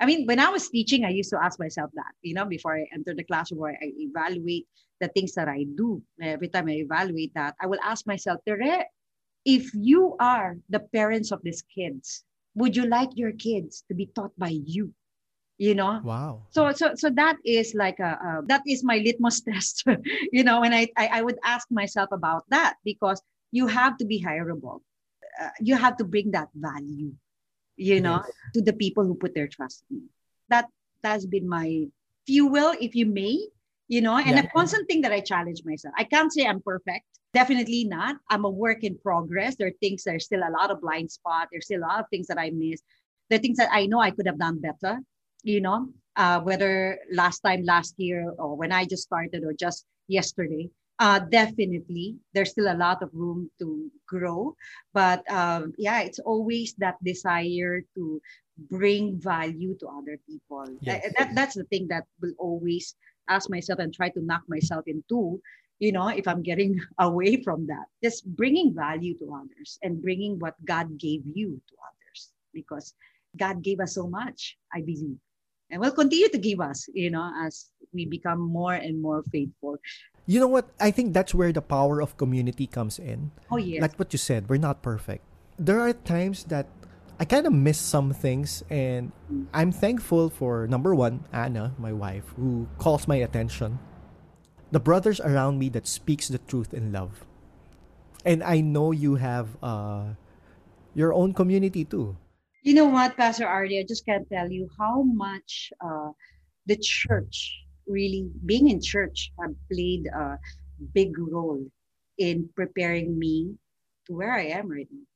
I 0.00 0.06
mean, 0.06 0.26
when 0.26 0.40
I 0.40 0.48
was 0.48 0.68
teaching, 0.68 1.04
I 1.04 1.10
used 1.10 1.30
to 1.30 1.42
ask 1.42 1.58
myself 1.58 1.90
that, 1.94 2.12
you 2.22 2.34
know, 2.34 2.44
before 2.44 2.76
I 2.76 2.86
enter 2.92 3.14
the 3.14 3.24
classroom 3.24 3.60
where 3.60 3.78
I 3.80 3.92
evaluate 3.96 4.66
the 5.00 5.08
things 5.08 5.34
that 5.34 5.48
I 5.48 5.64
do. 5.76 6.02
Every 6.20 6.48
time 6.48 6.68
I 6.68 6.82
evaluate 6.82 7.32
that, 7.34 7.54
I 7.60 7.66
will 7.66 7.78
ask 7.82 8.06
myself, 8.06 8.40
Tere, 8.46 8.84
if 9.44 9.70
you 9.74 10.16
are 10.18 10.56
the 10.68 10.80
parents 10.80 11.30
of 11.30 11.42
these 11.42 11.62
kids, 11.62 12.24
would 12.54 12.76
you 12.76 12.86
like 12.86 13.10
your 13.14 13.32
kids 13.32 13.84
to 13.88 13.94
be 13.94 14.06
taught 14.06 14.32
by 14.38 14.48
you? 14.64 14.92
You 15.58 15.74
know, 15.74 16.00
Wow. 16.02 16.42
so 16.50 16.72
so 16.72 16.94
so 16.94 17.10
that 17.10 17.36
is 17.44 17.74
like 17.74 18.00
a, 18.00 18.18
a 18.18 18.42
that 18.46 18.62
is 18.66 18.82
my 18.82 18.98
litmus 18.98 19.40
test 19.48 19.84
you 20.32 20.42
know 20.42 20.62
and 20.62 20.74
I, 20.74 20.88
I 20.96 21.06
i 21.18 21.22
would 21.22 21.38
ask 21.44 21.70
myself 21.70 22.10
about 22.12 22.44
that 22.50 22.74
because 22.84 23.22
you 23.52 23.66
have 23.66 23.96
to 23.98 24.04
be 24.04 24.22
hireable 24.22 24.80
uh, 25.40 25.50
you 25.60 25.76
have 25.76 25.96
to 25.98 26.04
bring 26.04 26.30
that 26.32 26.48
value 26.54 27.12
you 27.76 28.00
know 28.00 28.20
Yes. 28.24 28.32
to 28.54 28.62
the 28.62 28.72
people 28.72 29.04
who 29.04 29.14
put 29.14 29.34
their 29.34 29.48
trust 29.48 29.84
in 29.90 30.02
that 30.48 30.66
has 31.02 31.26
been 31.26 31.48
my 31.48 31.86
fuel 32.26 32.74
if 32.80 32.94
you 32.94 33.06
may 33.06 33.38
you 33.88 34.00
know 34.00 34.16
and 34.16 34.36
Yeah. 34.36 34.44
a 34.44 34.48
constant 34.48 34.88
thing 34.88 35.02
that 35.02 35.12
i 35.12 35.20
challenge 35.20 35.62
myself. 35.64 35.94
I 35.98 36.04
can't 36.04 36.32
say 36.32 36.46
i'm 36.46 36.62
perfect. 36.62 37.04
Definitely 37.34 37.82
not. 37.84 38.14
I'm 38.30 38.44
a 38.44 38.48
work 38.48 38.84
in 38.84 38.96
progress. 38.96 39.56
There 39.56 39.66
are 39.66 39.78
things 39.80 40.04
there's 40.04 40.24
still 40.24 40.42
a 40.46 40.54
lot 40.58 40.70
of 40.70 40.80
blind 40.80 41.10
spot. 41.10 41.48
There's 41.50 41.64
still 41.66 41.80
a 41.80 41.88
lot 41.90 41.98
of 41.98 42.06
things 42.08 42.28
that 42.28 42.38
i 42.38 42.50
miss. 42.50 42.80
There 43.28 43.38
are 43.38 43.42
things 43.42 43.58
that 43.58 43.70
i 43.72 43.86
know 43.86 44.00
i 44.00 44.10
could 44.10 44.26
have 44.26 44.38
done 44.38 44.60
better 44.60 45.00
you 45.44 45.60
know, 45.60 45.88
uh, 46.16 46.40
whether 46.40 46.98
last 47.12 47.40
time 47.40 47.64
last 47.64 47.94
year 47.98 48.32
or 48.38 48.56
when 48.56 48.72
I 48.72 48.86
just 48.86 49.02
started 49.02 49.44
or 49.44 49.52
just 49.52 49.84
yesterday, 50.08 50.70
uh, 50.98 51.18
definitely 51.18 52.16
there's 52.32 52.50
still 52.50 52.70
a 52.70 52.76
lot 52.76 53.02
of 53.02 53.10
room 53.12 53.50
to 53.58 53.90
grow. 54.06 54.56
But 54.92 55.28
um, 55.30 55.74
yeah, 55.78 56.00
it's 56.00 56.18
always 56.18 56.74
that 56.78 57.02
desire 57.02 57.82
to 57.94 58.20
bring 58.70 59.18
value 59.20 59.76
to 59.78 59.88
other 59.88 60.18
people. 60.28 60.66
Yes. 60.80 61.12
That, 61.18 61.34
that's 61.34 61.54
the 61.54 61.64
thing 61.64 61.88
that 61.88 62.04
will 62.20 62.34
always 62.38 62.94
ask 63.28 63.50
myself 63.50 63.80
and 63.80 63.92
try 63.92 64.10
to 64.10 64.22
knock 64.22 64.42
myself 64.48 64.84
into. 64.86 65.40
You 65.80 65.92
know, 65.92 66.08
if 66.08 66.28
I'm 66.28 66.42
getting 66.42 66.80
away 66.98 67.42
from 67.42 67.66
that, 67.66 67.86
just 68.02 68.24
bringing 68.36 68.74
value 68.74 69.18
to 69.18 69.34
others 69.34 69.78
and 69.82 70.00
bringing 70.00 70.38
what 70.38 70.54
God 70.64 70.98
gave 70.98 71.22
you 71.26 71.60
to 71.68 71.74
others 71.82 72.30
because 72.52 72.94
God 73.36 73.62
gave 73.62 73.80
us 73.80 73.94
so 73.94 74.06
much, 74.06 74.56
I 74.72 74.80
believe 74.80 75.18
and 75.70 75.80
will 75.80 75.90
continue 75.90 76.28
to 76.28 76.38
give 76.38 76.60
us, 76.60 76.88
you 76.92 77.10
know, 77.10 77.32
as 77.42 77.70
we 77.92 78.06
become 78.06 78.40
more 78.40 78.74
and 78.74 79.00
more 79.00 79.22
faithful. 79.32 79.76
You 80.26 80.40
know 80.40 80.48
what? 80.48 80.70
I 80.80 80.90
think 80.90 81.12
that's 81.12 81.34
where 81.34 81.52
the 81.52 81.60
power 81.62 82.00
of 82.00 82.16
community 82.16 82.66
comes 82.66 82.98
in. 82.98 83.30
Oh 83.50 83.58
yes, 83.58 83.82
Like 83.82 83.96
what 83.98 84.12
you 84.12 84.18
said, 84.18 84.48
we're 84.48 84.56
not 84.62 84.82
perfect. 84.82 85.24
There 85.58 85.80
are 85.80 85.92
times 85.92 86.44
that 86.44 86.66
I 87.20 87.24
kind 87.24 87.46
of 87.46 87.52
miss 87.52 87.78
some 87.78 88.12
things, 88.12 88.64
and 88.70 89.12
I'm 89.52 89.70
thankful 89.70 90.30
for 90.30 90.66
number 90.66 90.94
one, 90.94 91.24
Anna, 91.32 91.74
my 91.78 91.92
wife, 91.92 92.24
who 92.36 92.66
calls 92.78 93.06
my 93.06 93.16
attention. 93.16 93.78
The 94.72 94.80
brothers 94.80 95.20
around 95.20 95.58
me 95.60 95.68
that 95.70 95.86
speaks 95.86 96.26
the 96.28 96.38
truth 96.38 96.74
in 96.74 96.90
love. 96.90 97.24
And 98.24 98.42
I 98.42 98.60
know 98.62 98.90
you 98.90 99.16
have 99.16 99.54
uh, 99.62 100.16
your 100.94 101.12
own 101.12 101.34
community 101.34 101.84
too. 101.84 102.16
you 102.64 102.72
know 102.74 102.86
what, 102.88 103.14
Pastor 103.16 103.44
Arnie, 103.44 103.78
I 103.78 103.84
just 103.86 104.06
can't 104.06 104.26
tell 104.28 104.50
you 104.50 104.68
how 104.80 105.02
much 105.04 105.70
uh, 105.84 106.10
the 106.66 106.76
church 106.80 107.60
really 107.86 108.28
being 108.46 108.70
in 108.70 108.80
church 108.80 109.32
have 109.40 109.54
played 109.70 110.06
a 110.06 110.38
big 110.94 111.18
role 111.18 111.64
in 112.18 112.48
preparing 112.54 113.18
me 113.18 113.54
to 114.06 114.14
where 114.14 114.32
I 114.32 114.46
am 114.46 114.68
right 114.70 114.88
now. 114.90 115.06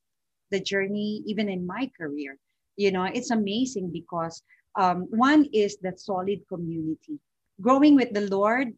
The 0.51 0.61
journey, 0.61 1.23
even 1.27 1.49
in 1.49 1.67
my 1.67 1.91
career, 1.99 2.37
you 2.77 2.91
know, 2.91 3.05
it's 3.05 3.31
amazing 3.31 3.91
because 3.93 4.43
um, 4.77 5.07
one 5.11 5.47
is 5.53 5.77
that 5.83 6.01
solid 6.01 6.41
community. 6.49 7.19
Growing 7.61 7.97
with 7.97 8.13
the 8.15 8.29
Lord 8.29 8.69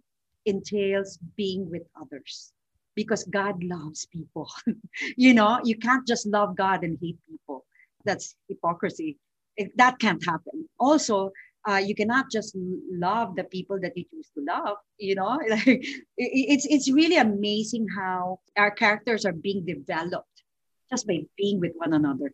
entails 0.47 1.19
being 1.37 1.71
with 1.71 1.83
others 2.01 2.53
because 2.95 3.25
God 3.25 3.63
loves 3.63 4.07
people. 4.07 4.51
you 5.17 5.35
know, 5.35 5.61
you 5.65 5.77
can't 5.77 6.07
just 6.07 6.27
love 6.27 6.57
God 6.57 6.83
and 6.83 6.99
hate 7.01 7.19
people. 7.29 7.65
That's 8.05 8.35
hypocrisy. 8.49 9.19
It, 9.57 9.77
that 9.77 9.99
can't 9.99 10.25
happen. 10.25 10.69
Also, 10.79 11.31
uh, 11.69 11.77
you 11.77 11.95
cannot 11.95 12.31
just 12.31 12.57
love 12.91 13.37
the 13.37 13.45
people 13.45 13.79
that 13.81 13.97
you 13.97 14.05
choose 14.11 14.31
to 14.37 14.45
love. 14.45 14.77
You 14.99 15.15
know, 15.15 15.39
like 15.49 15.85
it's 16.17 16.67
it's 16.67 16.91
really 16.91 17.17
amazing 17.17 17.87
how 17.97 18.41
our 18.57 18.71
characters 18.71 19.25
are 19.25 19.33
being 19.33 19.65
developed 19.65 20.43
just 20.91 21.07
by 21.07 21.21
being 21.37 21.61
with 21.61 21.73
one 21.77 21.93
another. 21.93 22.33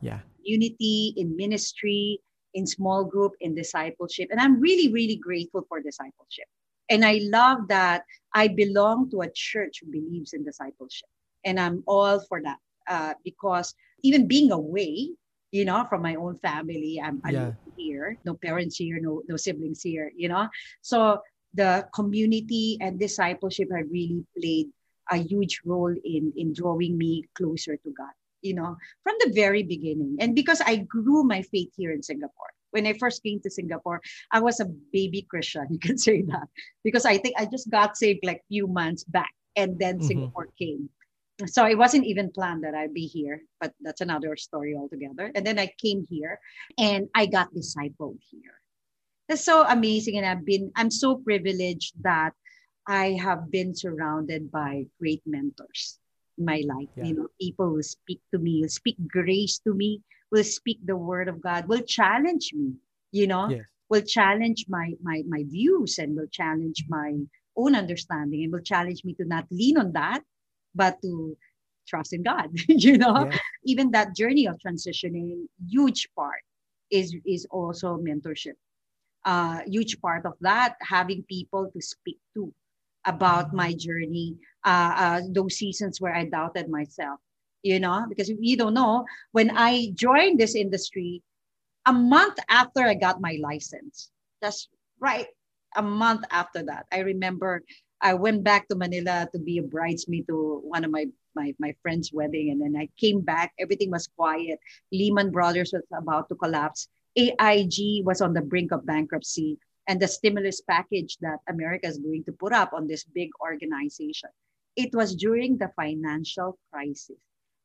Yeah. 0.00 0.20
Unity 0.42 1.14
in 1.16 1.36
ministry, 1.36 2.20
in 2.54 2.66
small 2.66 3.04
group, 3.04 3.32
in 3.40 3.54
discipleship. 3.54 4.28
And 4.30 4.40
I'm 4.40 4.60
really, 4.60 4.92
really 4.92 5.16
grateful 5.16 5.64
for 5.68 5.80
discipleship. 5.80 6.46
And 6.90 7.04
I 7.04 7.20
love 7.24 7.68
that 7.68 8.04
I 8.34 8.48
belong 8.48 9.10
to 9.10 9.22
a 9.22 9.30
church 9.34 9.80
who 9.80 9.90
believes 9.90 10.32
in 10.32 10.44
discipleship. 10.44 11.08
And 11.44 11.58
I'm 11.60 11.82
all 11.86 12.20
for 12.28 12.40
that 12.42 12.58
uh, 12.88 13.14
because 13.24 13.74
even 14.02 14.26
being 14.26 14.52
away, 14.52 15.10
you 15.52 15.64
know, 15.64 15.86
from 15.88 16.02
my 16.02 16.14
own 16.14 16.36
family, 16.36 17.00
I'm, 17.02 17.20
Yeah. 17.24 17.52
here, 17.76 18.18
no 18.24 18.34
parents 18.34 18.76
here, 18.76 18.98
no, 19.00 19.22
no 19.28 19.36
siblings 19.36 19.82
here, 19.82 20.10
you 20.16 20.28
know. 20.28 20.48
So 20.82 21.20
the 21.54 21.86
community 21.94 22.76
and 22.80 22.98
discipleship 22.98 23.68
have 23.74 23.86
really 23.90 24.24
played 24.38 24.66
a 25.10 25.16
huge 25.16 25.60
role 25.64 25.94
in, 26.04 26.32
in 26.36 26.52
drawing 26.52 26.98
me 26.98 27.24
closer 27.34 27.76
to 27.76 27.90
God, 27.96 28.12
you 28.42 28.54
know, 28.54 28.76
from 29.04 29.14
the 29.20 29.32
very 29.32 29.62
beginning. 29.62 30.16
And 30.20 30.34
because 30.34 30.60
I 30.60 30.76
grew 30.76 31.24
my 31.24 31.42
faith 31.42 31.70
here 31.76 31.92
in 31.92 32.02
Singapore. 32.02 32.50
When 32.70 32.86
I 32.86 32.92
first 32.98 33.22
came 33.22 33.40
to 33.40 33.50
Singapore, 33.50 34.02
I 34.30 34.40
was 34.40 34.60
a 34.60 34.66
baby 34.92 35.22
Christian, 35.22 35.66
you 35.70 35.78
can 35.78 35.96
say 35.96 36.20
that, 36.22 36.48
because 36.84 37.06
I 37.06 37.16
think 37.16 37.36
I 37.38 37.46
just 37.46 37.70
got 37.70 37.96
saved 37.96 38.24
like 38.24 38.42
few 38.48 38.66
months 38.66 39.04
back 39.04 39.32
and 39.56 39.78
then 39.78 39.98
Mhm. 39.98 40.02
Singapore 40.04 40.48
came. 40.58 40.90
So 41.46 41.66
it 41.66 41.78
wasn't 41.78 42.06
even 42.06 42.32
planned 42.32 42.64
that 42.64 42.74
I'd 42.74 42.94
be 42.94 43.06
here, 43.06 43.42
but 43.60 43.72
that's 43.80 44.00
another 44.00 44.36
story 44.36 44.74
altogether. 44.76 45.30
And 45.34 45.46
then 45.46 45.58
I 45.58 45.70
came 45.80 46.04
here 46.10 46.40
and 46.78 47.08
I 47.14 47.26
got 47.26 47.54
discipled 47.54 48.18
here. 48.28 48.58
That's 49.28 49.44
so 49.44 49.64
amazing. 49.68 50.16
And 50.16 50.26
I've 50.26 50.44
been, 50.44 50.72
I'm 50.74 50.90
so 50.90 51.16
privileged 51.16 51.94
that 52.02 52.32
I 52.88 53.18
have 53.20 53.50
been 53.52 53.74
surrounded 53.74 54.50
by 54.50 54.86
great 54.98 55.22
mentors 55.26 56.00
in 56.38 56.44
my 56.44 56.62
life. 56.66 56.88
Yeah. 56.96 57.04
You 57.04 57.14
know, 57.14 57.28
people 57.40 57.70
will 57.70 57.82
speak 57.82 58.20
to 58.32 58.38
me, 58.40 58.62
will 58.62 58.68
speak 58.68 58.96
grace 59.06 59.60
to 59.60 59.74
me, 59.74 60.02
will 60.32 60.44
speak 60.44 60.78
the 60.84 60.96
word 60.96 61.28
of 61.28 61.40
God, 61.40 61.68
will 61.68 61.82
challenge 61.82 62.52
me, 62.52 62.72
you 63.12 63.26
know, 63.26 63.48
Yes. 63.50 63.66
will 63.90 64.02
challenge 64.02 64.66
my 64.68 64.94
my 65.02 65.22
my 65.28 65.44
views 65.44 65.98
and 65.98 66.16
will 66.16 66.26
challenge 66.32 66.84
my 66.88 67.14
own 67.56 67.74
understanding 67.74 68.44
and 68.44 68.52
will 68.52 68.60
challenge 68.60 69.04
me 69.04 69.14
to 69.14 69.24
not 69.24 69.46
lean 69.50 69.78
on 69.78 69.92
that, 69.92 70.22
but 70.74 71.00
to 71.02 71.36
trust 71.86 72.12
in 72.12 72.22
God. 72.22 72.50
you 72.68 72.98
know, 72.98 73.26
Yeah. 73.26 73.38
even 73.64 73.90
that 73.92 74.14
journey 74.16 74.46
of 74.46 74.58
transitioning, 74.58 75.46
huge 75.66 76.08
part 76.16 76.42
is 76.90 77.14
is 77.26 77.46
also 77.50 77.96
mentorship. 77.98 78.56
Uh, 79.24 79.60
huge 79.66 80.00
part 80.00 80.24
of 80.26 80.34
that 80.40 80.76
having 80.80 81.22
people 81.24 81.70
to 81.72 81.80
speak 81.82 82.18
to 82.34 82.52
about 83.04 83.52
my 83.52 83.72
journey, 83.74 84.36
uh, 84.64 84.94
uh, 84.96 85.20
those 85.30 85.56
seasons 85.56 86.00
where 86.00 86.14
I 86.14 86.24
doubted 86.24 86.68
myself. 86.68 87.20
You 87.62 87.80
know, 87.80 88.06
because 88.08 88.28
you 88.30 88.56
don't 88.56 88.74
know, 88.74 89.04
when 89.32 89.50
I 89.56 89.90
joined 89.94 90.38
this 90.38 90.54
industry, 90.54 91.22
a 91.86 91.92
month 91.92 92.38
after 92.48 92.82
I 92.82 92.94
got 92.94 93.20
my 93.20 93.36
license, 93.40 94.10
that's 94.40 94.68
right, 95.00 95.26
a 95.76 95.82
month 95.82 96.24
after 96.30 96.62
that, 96.64 96.86
I 96.92 97.00
remember 97.00 97.62
I 98.00 98.14
went 98.14 98.44
back 98.44 98.68
to 98.68 98.76
Manila 98.76 99.28
to 99.32 99.38
be 99.38 99.58
a 99.58 99.62
bridesmaid 99.62 100.26
to 100.28 100.60
one 100.64 100.84
of 100.84 100.90
my 100.90 101.06
my, 101.38 101.54
my 101.58 101.74
friend's 101.82 102.12
wedding. 102.12 102.50
And 102.50 102.60
then 102.60 102.80
I 102.80 102.88
came 102.98 103.20
back, 103.20 103.52
everything 103.58 103.90
was 103.90 104.08
quiet. 104.08 104.58
Lehman 104.92 105.30
Brothers 105.30 105.72
was 105.72 105.82
about 105.96 106.28
to 106.28 106.34
collapse. 106.34 106.88
AIG 107.16 108.04
was 108.04 108.20
on 108.20 108.34
the 108.34 108.42
brink 108.42 108.72
of 108.72 108.84
bankruptcy. 108.84 109.58
And 109.86 110.00
the 110.00 110.08
stimulus 110.08 110.60
package 110.60 111.16
that 111.20 111.38
America 111.48 111.86
is 111.86 111.98
going 111.98 112.24
to 112.24 112.32
put 112.32 112.52
up 112.52 112.72
on 112.74 112.86
this 112.86 113.04
big 113.04 113.30
organization. 113.40 114.28
It 114.76 114.94
was 114.94 115.14
during 115.14 115.56
the 115.56 115.70
financial 115.76 116.58
crisis, 116.70 117.16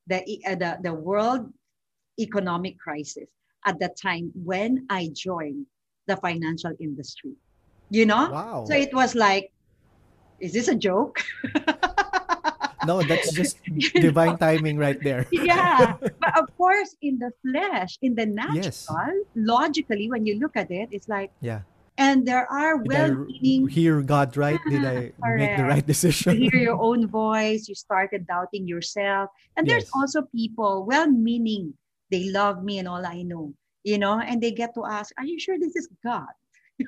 the, 0.07 0.23
uh, 0.47 0.55
the, 0.55 0.77
the 0.81 0.93
world 0.93 1.51
economic 2.19 2.79
crisis 2.79 3.29
at 3.65 3.79
the 3.79 3.89
time 3.89 4.31
when 4.35 4.85
I 4.89 5.09
joined 5.13 5.65
the 6.07 6.15
financial 6.17 6.71
industry. 6.79 7.33
You 7.89 8.05
know? 8.05 8.29
Wow. 8.31 8.65
So 8.67 8.73
it 8.73 8.93
was 8.93 9.15
like, 9.15 9.51
is 10.43 10.51
this 10.51 10.67
a 10.67 10.75
joke? 10.75 11.23
No, 12.83 12.99
that's 13.01 13.31
just 13.31 13.55
divine 13.95 14.35
timing 14.37 14.75
right 14.75 14.99
there. 14.99 15.23
yeah. 15.31 15.95
But 16.19 16.35
of 16.35 16.51
course, 16.59 16.99
in 16.99 17.15
the 17.15 17.31
flesh, 17.39 17.95
in 18.03 18.11
the 18.11 18.25
natural, 18.27 18.59
Yes. 18.59 18.91
logically, 19.39 20.11
when 20.11 20.25
you 20.27 20.35
look 20.35 20.59
at 20.59 20.67
it, 20.67 20.89
it's 20.91 21.07
like, 21.07 21.31
Yeah. 21.39 21.63
and 21.95 22.27
there 22.27 22.43
are 22.51 22.83
well 22.83 23.15
meaning 23.23 23.71
hear 23.71 24.03
God 24.03 24.35
right? 24.35 24.59
Did 24.67 24.83
I 24.83 25.15
make 25.39 25.55
the 25.55 25.63
right 25.63 25.85
decision? 25.87 26.43
hear 26.43 26.59
your 26.59 26.75
own 26.75 27.07
voice, 27.07 27.71
you 27.71 27.75
started 27.75 28.27
doubting 28.27 28.67
yourself. 28.67 29.31
And 29.55 29.63
there's 29.63 29.87
Yes. 29.87 29.95
also 29.95 30.27
people, 30.35 30.83
well 30.83 31.07
meaning, 31.07 31.71
they 32.11 32.35
love 32.35 32.67
me 32.67 32.83
and 32.83 32.87
all 32.91 33.05
I 33.07 33.23
know, 33.23 33.55
you 33.87 33.95
know, 33.95 34.19
and 34.19 34.43
they 34.43 34.51
get 34.51 34.75
to 34.75 34.83
ask, 34.83 35.15
Are 35.15 35.23
you 35.25 35.39
sure 35.39 35.55
this 35.55 35.79
is 35.79 35.87
God? 36.03 36.27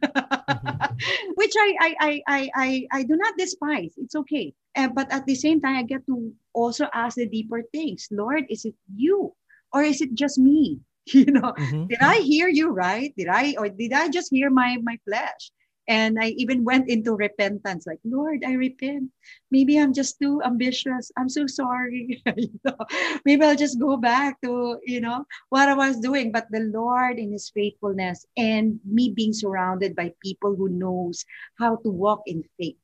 Which 1.35 1.53
I, 1.57 1.69
I, 1.79 1.95
I, 1.99 2.21
I, 2.27 2.49
I, 2.55 2.87
I 2.91 3.03
do 3.03 3.15
not 3.15 3.37
despise. 3.37 3.93
It's 3.97 4.15
okay. 4.15 4.53
Uh, 4.75 4.89
but 4.89 5.11
at 5.11 5.25
the 5.25 5.35
same 5.35 5.61
time, 5.61 5.77
I 5.77 5.83
get 5.83 6.05
to 6.07 6.33
also 6.53 6.87
ask 6.93 7.15
the 7.17 7.27
deeper 7.27 7.63
things. 7.73 8.07
Lord, 8.11 8.45
is 8.49 8.65
it 8.65 8.75
you 8.95 9.33
or 9.73 9.83
is 9.83 10.01
it 10.01 10.13
just 10.15 10.37
me? 10.39 10.79
You 11.13 11.25
know, 11.25 11.53
Mhm. 11.57 11.89
did 11.89 11.99
I 12.01 12.21
hear 12.25 12.47
you 12.49 12.69
right? 12.71 13.13
Did 13.15 13.27
I 13.29 13.55
or 13.59 13.69
did 13.69 13.93
I 13.93 14.09
just 14.09 14.31
hear 14.33 14.49
my 14.49 14.77
my 14.81 14.97
flesh? 15.05 15.51
And 15.87 16.17
I 16.19 16.29
even 16.37 16.63
went 16.63 16.89
into 16.89 17.13
repentance, 17.13 17.85
like, 17.85 17.99
Lord, 18.03 18.43
I 18.45 18.53
repent. 18.53 19.11
Maybe 19.51 19.77
I'm 19.77 19.93
just 19.93 20.17
too 20.19 20.41
ambitious. 20.43 21.11
I'm 21.17 21.29
so 21.29 21.45
sorry. 21.47 22.21
You 22.35 22.49
know, 22.65 22.77
Maybe 23.23 23.45
I'll 23.45 23.55
just 23.55 23.79
go 23.79 23.95
back 23.97 24.41
to, 24.41 24.79
you 24.83 24.99
know, 24.99 25.25
what 25.49 25.69
I 25.69 25.73
was 25.73 25.99
doing. 25.99 26.31
But 26.31 26.47
the 26.49 26.61
Lord 26.73 27.19
in 27.19 27.31
his 27.31 27.49
faithfulness 27.49 28.25
and 28.35 28.79
me 28.83 29.13
being 29.15 29.33
surrounded 29.33 29.95
by 29.95 30.11
people 30.23 30.55
who 30.55 30.69
knows 30.69 31.23
how 31.59 31.77
to 31.77 31.89
walk 31.89 32.21
in 32.25 32.43
faith. 32.57 32.81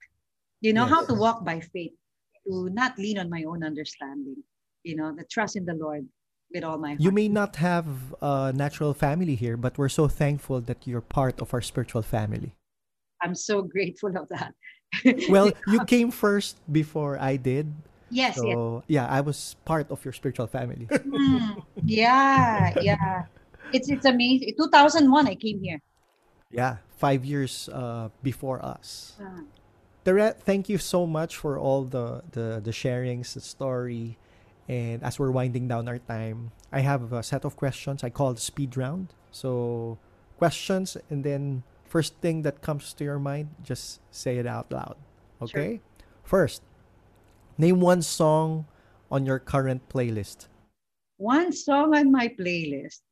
You 0.61 0.73
know, 0.73 0.85
how 0.85 1.03
to 1.05 1.13
walk 1.15 1.43
by 1.43 1.59
faith, 1.59 1.93
to 2.45 2.69
not 2.69 2.97
lean 2.99 3.17
on 3.17 3.29
my 3.29 3.43
own 3.43 3.63
understanding. 3.63 4.37
You 4.83 4.95
know, 4.95 5.11
the 5.11 5.25
trust 5.25 5.55
in 5.55 5.65
the 5.65 5.73
Lord 5.73 6.07
with 6.53 6.63
all 6.63 6.77
my 6.77 6.89
heart. 6.89 7.01
You 7.01 7.11
may 7.11 7.27
not 7.27 7.55
have 7.57 7.87
a 8.21 8.53
natural 8.53 8.93
family 8.93 9.35
here, 9.35 9.57
but 9.57 9.77
we're 9.77 9.89
so 9.89 10.07
thankful 10.07 10.61
that 10.61 10.85
you're 10.85 11.01
part 11.01 11.41
of 11.41 11.53
our 11.53 11.61
spiritual 11.61 12.01
family. 12.01 12.55
I'm 13.21 13.35
so 13.35 13.61
grateful 13.75 14.15
of 14.17 14.27
that. 14.29 14.53
Well, 15.29 15.51
you 15.67 15.83
came 15.85 16.11
first 16.11 16.57
before 16.71 17.17
I 17.19 17.37
did. 17.37 17.71
yes, 18.09 18.35
yes. 18.35 18.53
So, 18.53 18.83
yeah, 18.87 19.07
I 19.07 19.21
was 19.21 19.55
part 19.65 19.89
of 19.91 20.03
your 20.05 20.13
spiritual 20.13 20.47
family. 20.47 20.87
Mm, 21.11 21.63
yeah, 21.85 22.73
yeah. 22.81 23.25
It's 23.71 23.89
it's 23.89 24.05
amazing. 24.05 24.53
2001, 24.57 25.27
I 25.27 25.35
came 25.35 25.59
here. 25.63 25.79
yeah, 26.51 26.77
five 26.97 27.23
years 27.23 27.69
uh, 27.71 28.09
before 28.23 28.59
us. 28.63 29.15
Teret, 30.05 30.39
thank 30.41 30.67
you 30.69 30.77
so 30.77 31.05
much 31.05 31.37
for 31.37 31.57
all 31.59 31.83
the, 31.85 32.23
the, 32.31 32.59
the 32.63 32.71
sharings, 32.71 33.33
the 33.33 33.41
story. 33.41 34.17
And 34.67 35.03
as 35.03 35.19
we're 35.19 35.31
winding 35.31 35.67
down 35.67 35.87
our 35.87 35.99
time, 35.99 36.51
I 36.71 36.81
have 36.81 37.13
a 37.13 37.23
set 37.23 37.45
of 37.45 37.55
questions 37.55 38.03
I 38.03 38.09
call 38.09 38.33
the 38.33 38.41
speed 38.41 38.75
round. 38.77 39.13
So, 39.31 39.97
questions, 40.37 40.97
and 41.09 41.23
then 41.23 41.63
first 41.91 42.15
thing 42.23 42.47
that 42.47 42.63
comes 42.63 42.95
to 42.95 43.03
your 43.03 43.19
mind, 43.19 43.51
just 43.61 43.99
say 44.15 44.39
it 44.39 44.47
out 44.47 44.71
loud. 44.71 44.95
Okay? 45.43 45.83
First, 46.23 46.63
name 47.57 47.83
one 47.83 48.01
song 48.01 48.63
on 49.11 49.27
your 49.27 49.39
current 49.43 49.83
playlist. 49.91 50.47
One 51.17 51.51
song 51.51 51.93
on 51.93 52.09
my 52.09 52.31
playlist, 52.31 53.03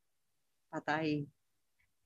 Patay. 0.72 1.28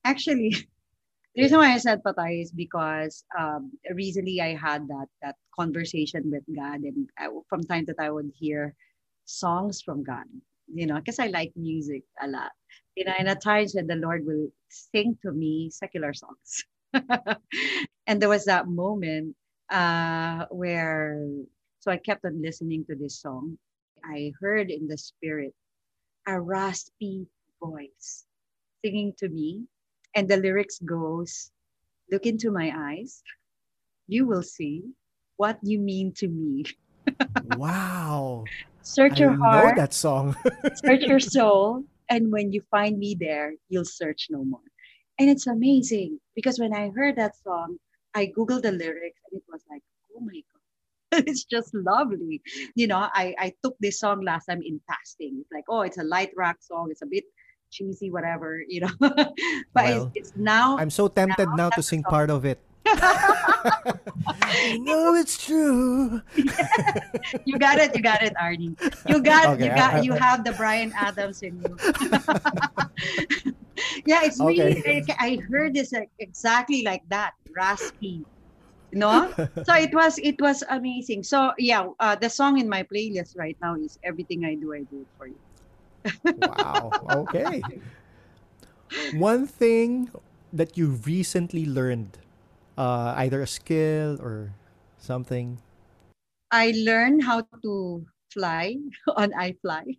Actually, 0.02 0.50
the 1.38 1.46
reason 1.46 1.58
why 1.62 1.72
I 1.72 1.78
said 1.78 2.02
Patay 2.02 2.42
is 2.42 2.50
because 2.50 3.22
um, 3.38 3.70
recently 3.94 4.42
I 4.42 4.58
had 4.58 4.90
that 4.90 5.06
that 5.22 5.36
conversation 5.54 6.26
with 6.26 6.42
God, 6.50 6.82
and 6.82 7.06
I, 7.16 7.30
from 7.48 7.62
time 7.62 7.86
to 7.86 7.94
time 7.94 8.10
I 8.10 8.10
would 8.10 8.34
hear 8.34 8.74
songs 9.24 9.80
from 9.80 10.02
God. 10.02 10.26
You 10.66 10.90
know, 10.90 10.98
because 10.98 11.22
I 11.22 11.28
like 11.30 11.54
music 11.54 12.02
a 12.18 12.26
lot. 12.26 12.50
You 12.96 13.04
know, 13.04 13.14
and 13.18 13.28
at 13.28 13.42
times 13.42 13.74
when 13.74 13.86
the 13.86 13.96
Lord 13.96 14.24
will 14.24 14.48
sing 14.68 15.18
to 15.22 15.32
me 15.32 15.70
secular 15.70 16.14
songs. 16.14 16.64
and 18.06 18.22
there 18.22 18.28
was 18.28 18.44
that 18.44 18.68
moment 18.68 19.34
uh, 19.70 20.46
where, 20.50 21.18
so 21.80 21.90
I 21.90 21.96
kept 21.96 22.24
on 22.24 22.40
listening 22.40 22.84
to 22.86 22.94
this 22.94 23.20
song. 23.20 23.58
I 24.04 24.32
heard 24.40 24.70
in 24.70 24.86
the 24.86 24.98
spirit 24.98 25.54
a 26.26 26.40
raspy 26.40 27.26
voice 27.62 28.24
singing 28.84 29.12
to 29.18 29.28
me. 29.28 29.64
And 30.14 30.28
the 30.28 30.36
lyrics 30.36 30.78
goes, 30.78 31.50
look 32.10 32.26
into 32.26 32.50
my 32.50 32.72
eyes. 32.74 33.22
You 34.06 34.26
will 34.26 34.42
see 34.42 34.82
what 35.36 35.58
you 35.62 35.80
mean 35.80 36.12
to 36.18 36.28
me. 36.28 36.64
Wow. 37.44 38.44
Search 38.80 39.20
I 39.20 39.20
your 39.20 39.36
know 39.36 39.44
heart, 39.44 39.76
that 39.76 39.92
song. 39.92 40.34
search 40.74 41.02
your 41.02 41.20
soul. 41.20 41.84
And 42.08 42.30
when 42.30 42.52
you 42.52 42.62
find 42.70 42.98
me 42.98 43.16
there, 43.18 43.54
you'll 43.68 43.84
search 43.84 44.28
no 44.30 44.44
more. 44.44 44.60
And 45.18 45.30
it's 45.30 45.46
amazing 45.46 46.20
because 46.34 46.58
when 46.58 46.74
I 46.74 46.90
heard 46.90 47.16
that 47.16 47.36
song, 47.42 47.78
I 48.14 48.26
Googled 48.36 48.62
the 48.62 48.72
lyrics 48.72 49.20
and 49.30 49.40
it 49.40 49.44
was 49.50 49.62
like, 49.70 49.82
oh 50.16 50.20
my 50.20 50.34
God. 50.34 50.44
it's 51.26 51.44
just 51.44 51.74
lovely. 51.74 52.42
You 52.74 52.86
know, 52.86 53.08
I, 53.12 53.34
I 53.38 53.52
took 53.62 53.76
this 53.78 54.00
song 54.00 54.24
last 54.24 54.46
time 54.46 54.62
in 54.62 54.80
fasting. 54.88 55.38
It's 55.40 55.52
like, 55.52 55.64
oh, 55.68 55.82
it's 55.82 55.98
a 55.98 56.04
light 56.04 56.30
rock 56.36 56.56
song. 56.60 56.88
It's 56.90 57.02
a 57.02 57.06
bit 57.06 57.24
cheesy, 57.70 58.10
whatever, 58.10 58.62
you 58.66 58.80
know. 58.80 58.90
but 59.00 59.26
well, 59.74 60.12
it's, 60.14 60.30
it's, 60.30 60.36
now. 60.36 60.76
I'm 60.78 60.90
so 60.90 61.08
tempted 61.08 61.46
now, 61.50 61.54
now 61.54 61.70
to 61.70 61.82
sing 61.82 62.02
part 62.02 62.30
of 62.30 62.44
it. 62.44 62.58
you 64.70 64.84
know 64.84 65.14
it's 65.14 65.38
true. 65.38 66.20
you 67.44 67.58
got 67.58 67.78
it. 67.78 67.94
You 67.94 68.02
got 68.02 68.22
it, 68.22 68.34
Arnie. 68.40 68.76
You 69.08 69.22
got. 69.22 69.54
Okay, 69.54 69.64
you 69.64 69.70
got. 69.70 69.94
I, 69.94 69.98
I, 69.98 70.02
you 70.02 70.12
have 70.12 70.44
the 70.44 70.52
Bryan 70.52 70.92
Adams 70.96 71.42
in 71.42 71.60
you. 71.60 71.76
yeah, 74.06 74.22
it's 74.24 74.40
okay. 74.40 74.80
really. 74.84 75.04
I 75.18 75.38
heard 75.50 75.74
this 75.74 75.92
like, 75.92 76.10
exactly 76.18 76.82
like 76.82 77.02
that, 77.08 77.34
raspy. 77.56 78.24
No, 78.92 79.32
so 79.66 79.74
it 79.74 79.92
was 79.92 80.18
it 80.22 80.40
was 80.40 80.62
amazing. 80.70 81.24
So 81.24 81.52
yeah, 81.58 81.88
uh, 81.98 82.14
the 82.14 82.30
song 82.30 82.58
in 82.58 82.68
my 82.68 82.84
playlist 82.84 83.36
right 83.36 83.56
now 83.60 83.74
is 83.74 83.98
"Everything 84.04 84.44
I 84.44 84.54
Do, 84.54 84.72
I 84.72 84.86
Do 84.86 85.00
It 85.02 85.08
for 85.18 85.26
You." 85.26 85.34
wow. 86.22 86.92
Okay. 87.26 87.60
One 89.14 89.46
thing 89.46 90.10
that 90.52 90.78
you 90.78 91.00
recently 91.02 91.66
learned 91.66 92.18
uh, 92.76 93.14
either 93.16 93.42
a 93.42 93.46
skill 93.46 94.18
or 94.20 94.54
something? 94.98 95.58
I 96.50 96.72
learned 96.76 97.24
how 97.24 97.42
to 97.62 98.06
fly 98.32 98.76
on 99.16 99.30
iFly. 99.32 99.98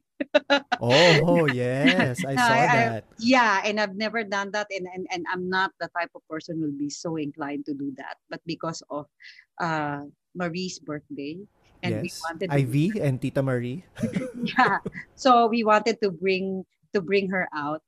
oh 0.80 1.46
yes, 1.52 2.24
I 2.24 2.36
saw 2.36 2.54
I, 2.56 2.68
that. 2.68 3.04
I, 3.04 3.16
yeah, 3.20 3.62
and 3.66 3.80
I've 3.80 3.96
never 3.96 4.24
done 4.24 4.52
that, 4.52 4.68
and, 4.72 4.88
and 4.88 5.08
and 5.12 5.26
I'm 5.28 5.50
not 5.50 5.72
the 5.80 5.92
type 5.92 6.12
of 6.16 6.24
person 6.32 6.60
who 6.60 6.72
will 6.72 6.80
be 6.80 6.90
so 6.90 7.16
inclined 7.20 7.66
to 7.68 7.74
do 7.76 7.92
that. 8.00 8.16
But 8.30 8.40
because 8.46 8.80
of 8.90 9.08
uh, 9.60 10.08
Marie's 10.32 10.80
birthday, 10.80 11.44
and 11.84 12.00
yes. 12.00 12.04
we 12.04 12.10
wanted 12.24 12.48
Ivy 12.52 12.92
to, 12.96 13.04
and 13.04 13.20
Tita 13.20 13.44
Marie. 13.44 13.84
yeah, 14.58 14.80
so 15.16 15.48
we 15.48 15.64
wanted 15.64 16.00
to 16.02 16.12
bring 16.12 16.64
to 16.96 17.02
bring 17.04 17.28
her 17.30 17.48
out 17.52 17.84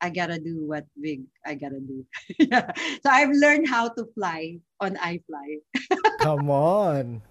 I 0.00 0.10
gotta 0.10 0.38
do 0.38 0.62
what 0.66 0.86
big 1.00 1.26
I 1.44 1.54
gotta 1.54 1.80
do. 1.80 2.06
yeah. 2.38 2.70
So 3.02 3.10
I've 3.10 3.34
learned 3.34 3.68
how 3.68 3.88
to 3.90 4.06
fly 4.14 4.58
on 4.80 4.96
iFly. 4.96 5.62
Come 6.20 6.50
on. 6.50 7.22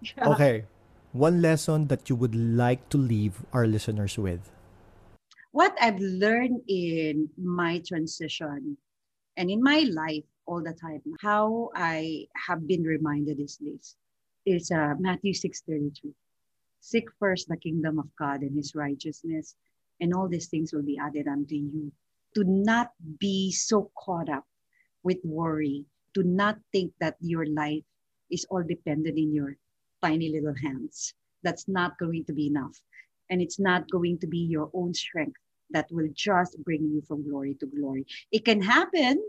Yeah. 0.00 0.34
Okay. 0.34 0.64
One 1.12 1.42
lesson 1.42 1.86
that 1.88 2.08
you 2.08 2.16
would 2.16 2.34
like 2.34 2.88
to 2.90 2.98
leave 2.98 3.44
our 3.52 3.66
listeners 3.66 4.18
with. 4.18 4.50
What 5.52 5.76
I've 5.80 6.00
learned 6.00 6.62
in 6.66 7.28
my 7.36 7.82
transition 7.86 8.78
and 9.36 9.50
in 9.50 9.62
my 9.62 9.84
life 9.92 10.24
all 10.46 10.62
the 10.62 10.72
time, 10.72 11.02
how 11.20 11.70
I 11.76 12.26
have 12.48 12.66
been 12.66 12.82
reminded 12.82 13.38
is 13.38 13.58
this 13.60 13.94
is 14.46 14.70
uh, 14.70 14.94
Matthew 14.98 15.32
6:33. 15.32 16.14
Seek 16.80 17.06
first 17.20 17.46
the 17.48 17.56
kingdom 17.56 17.98
of 17.98 18.10
God 18.18 18.42
and 18.42 18.56
his 18.56 18.74
righteousness, 18.74 19.54
and 20.02 20.12
all 20.12 20.28
these 20.28 20.48
things 20.48 20.72
will 20.74 20.82
be 20.82 20.98
added 20.98 21.28
unto 21.28 21.54
you. 21.54 21.92
Do 22.34 22.44
not 22.44 22.90
be 23.20 23.52
so 23.52 23.90
caught 23.96 24.28
up 24.28 24.44
with 25.04 25.18
worry. 25.24 25.86
Do 26.12 26.24
not 26.24 26.58
think 26.72 26.92
that 27.00 27.16
your 27.20 27.46
life 27.46 27.84
is 28.30 28.44
all 28.50 28.64
dependent 28.64 29.16
in 29.16 29.32
your 29.32 29.56
tiny 30.02 30.30
little 30.30 30.54
hands. 30.60 31.14
That's 31.44 31.68
not 31.68 31.98
going 31.98 32.24
to 32.26 32.32
be 32.32 32.48
enough. 32.48 32.76
And 33.30 33.40
it's 33.40 33.60
not 33.60 33.90
going 33.90 34.18
to 34.18 34.26
be 34.26 34.38
your 34.38 34.70
own 34.74 34.92
strength 34.92 35.38
that 35.70 35.86
will 35.90 36.08
just 36.14 36.62
bring 36.64 36.82
you 36.90 37.02
from 37.06 37.28
glory 37.28 37.54
to 37.60 37.66
glory. 37.66 38.04
It 38.32 38.44
can 38.44 38.60
happen, 38.60 39.22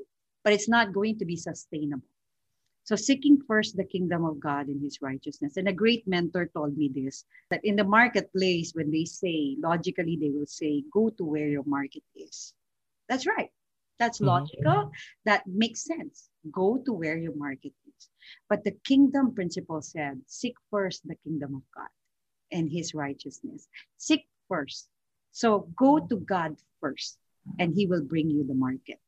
but 0.44 0.54
it's 0.54 0.68
not 0.70 0.94
going 0.94 1.20
to 1.20 1.26
be 1.26 1.38
sustainable. 1.38 2.08
So, 2.86 2.96
seeking 2.96 3.40
first 3.48 3.78
the 3.78 3.86
kingdom 3.86 4.26
of 4.26 4.40
God 4.40 4.68
and 4.68 4.82
his 4.82 5.02
righteousness. 5.02 5.56
And 5.56 5.68
a 5.70 5.74
great 5.74 6.06
mentor 6.08 6.50
told 6.54 6.78
me 6.78 6.92
this 6.94 7.26
that 7.50 7.64
in 7.64 7.76
the 7.76 7.84
marketplace, 7.84 8.74
when 8.74 8.92
they 8.92 9.06
say, 9.06 9.56
logically, 9.60 10.18
they 10.20 10.30
will 10.30 10.46
say, 10.46 10.84
go 10.92 11.10
to 11.10 11.24
where 11.24 11.48
your 11.48 11.64
market 11.66 12.04
is. 12.16 12.54
That's 13.08 13.26
right. 13.26 13.50
That's 14.00 14.18
mm-hmm. 14.18 14.28
logical. 14.28 14.92
That 15.26 15.48
makes 15.48 15.86
sense. 15.86 16.30
Go 16.52 16.78
to 16.86 16.92
where 16.92 17.18
your 17.18 17.36
market 17.36 17.72
is. 17.88 18.10
But 18.50 18.64
the 18.64 18.76
kingdom 18.86 19.34
principle 19.34 19.82
said, 19.82 20.22
seek 20.28 20.56
first 20.70 21.08
the 21.08 21.16
kingdom 21.24 21.56
of 21.56 21.64
God 21.76 21.92
and 22.52 22.70
his 22.70 22.94
righteousness. 22.94 23.68
Seek 23.98 24.28
first. 24.50 24.90
So 25.32 25.70
go 25.76 26.00
to 26.00 26.18
God 26.18 26.58
first, 26.82 27.18
and 27.60 27.74
he 27.74 27.88
will 27.88 28.04
bring 28.04 28.30
you 28.30 28.46
the 28.46 28.54
market 28.54 29.00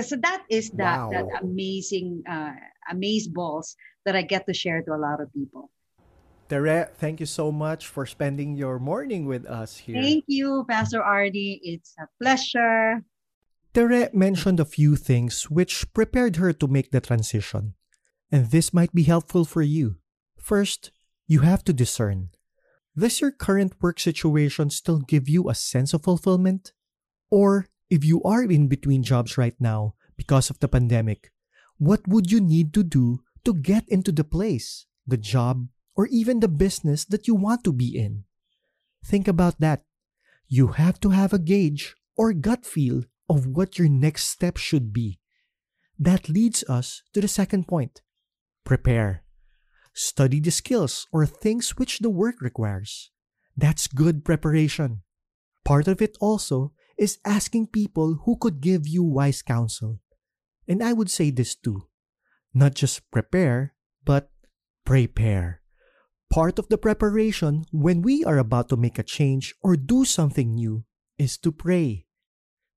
so 0.00 0.16
that 0.16 0.44
is 0.48 0.70
that 0.70 0.98
wow. 0.98 1.10
that 1.10 1.26
amazing 1.42 2.22
uh, 2.28 2.52
amaze 2.90 3.28
balls 3.28 3.76
that 4.06 4.16
I 4.16 4.22
get 4.22 4.46
to 4.46 4.54
share 4.54 4.80
to 4.82 4.92
a 4.94 4.96
lot 4.96 5.20
of 5.20 5.32
people. 5.34 5.70
Tere, 6.48 6.90
thank 6.96 7.20
you 7.20 7.26
so 7.26 7.52
much 7.52 7.86
for 7.86 8.04
spending 8.04 8.56
your 8.56 8.78
morning 8.78 9.26
with 9.26 9.46
us 9.46 9.76
here. 9.78 10.00
Thank 10.00 10.24
you, 10.26 10.64
Pastor 10.68 11.00
Arnie. 11.00 11.60
It's 11.62 11.94
a 11.98 12.06
pleasure. 12.20 13.04
Tere 13.74 14.10
mentioned 14.12 14.60
a 14.60 14.66
few 14.66 14.96
things 14.96 15.50
which 15.50 15.90
prepared 15.94 16.36
her 16.36 16.52
to 16.52 16.68
make 16.68 16.90
the 16.90 17.00
transition. 17.00 17.74
And 18.30 18.50
this 18.50 18.74
might 18.74 18.92
be 18.92 19.04
helpful 19.04 19.44
for 19.44 19.62
you. 19.62 19.96
First, 20.38 20.90
you 21.26 21.40
have 21.40 21.64
to 21.64 21.72
discern. 21.72 22.30
Does 22.96 23.20
your 23.20 23.30
current 23.30 23.72
work 23.80 23.98
situation 23.98 24.68
still 24.68 24.98
give 24.98 25.28
you 25.28 25.48
a 25.48 25.54
sense 25.54 25.94
of 25.94 26.02
fulfillment? 26.02 26.72
Or 27.30 27.66
if 27.92 28.08
you 28.08 28.22
are 28.24 28.42
in 28.48 28.72
between 28.72 29.04
jobs 29.04 29.36
right 29.36 29.54
now 29.60 29.92
because 30.16 30.48
of 30.48 30.58
the 30.60 30.68
pandemic, 30.68 31.30
what 31.76 32.00
would 32.08 32.32
you 32.32 32.40
need 32.40 32.72
to 32.72 32.82
do 32.82 33.20
to 33.44 33.52
get 33.52 33.84
into 33.88 34.10
the 34.10 34.24
place, 34.24 34.86
the 35.06 35.18
job, 35.20 35.68
or 35.94 36.08
even 36.08 36.40
the 36.40 36.48
business 36.48 37.04
that 37.04 37.28
you 37.28 37.34
want 37.34 37.62
to 37.64 37.72
be 37.72 37.92
in? 37.92 38.24
Think 39.04 39.28
about 39.28 39.60
that. 39.60 39.84
You 40.48 40.80
have 40.80 41.00
to 41.00 41.10
have 41.10 41.34
a 41.34 41.38
gauge 41.38 41.94
or 42.16 42.32
gut 42.32 42.64
feel 42.64 43.04
of 43.28 43.46
what 43.46 43.78
your 43.78 43.88
next 43.88 44.24
step 44.24 44.56
should 44.56 44.90
be. 44.92 45.20
That 45.98 46.30
leads 46.30 46.64
us 46.64 47.02
to 47.12 47.20
the 47.20 47.28
second 47.28 47.68
point 47.68 48.00
prepare. 48.64 49.22
Study 49.92 50.40
the 50.40 50.50
skills 50.50 51.06
or 51.12 51.26
things 51.26 51.76
which 51.76 51.98
the 51.98 52.08
work 52.08 52.40
requires. 52.40 53.10
That's 53.54 53.86
good 53.86 54.24
preparation. 54.24 55.02
Part 55.62 55.88
of 55.88 56.00
it 56.00 56.16
also 56.20 56.72
is 57.02 57.18
asking 57.26 57.66
people 57.66 58.22
who 58.22 58.38
could 58.38 58.62
give 58.62 58.86
you 58.86 59.02
wise 59.02 59.42
counsel. 59.42 59.98
And 60.70 60.78
I 60.78 60.94
would 60.94 61.10
say 61.10 61.34
this 61.34 61.58
too 61.58 61.90
not 62.54 62.78
just 62.78 63.10
prepare, 63.10 63.74
but 64.04 64.30
prepare. 64.84 65.62
Part 66.30 66.60
of 66.60 66.68
the 66.68 66.78
preparation 66.78 67.64
when 67.72 68.02
we 68.02 68.22
are 68.22 68.38
about 68.38 68.68
to 68.68 68.76
make 68.76 69.00
a 69.00 69.02
change 69.02 69.56
or 69.64 69.74
do 69.74 70.04
something 70.04 70.54
new 70.54 70.84
is 71.18 71.36
to 71.38 71.50
pray. 71.50 72.06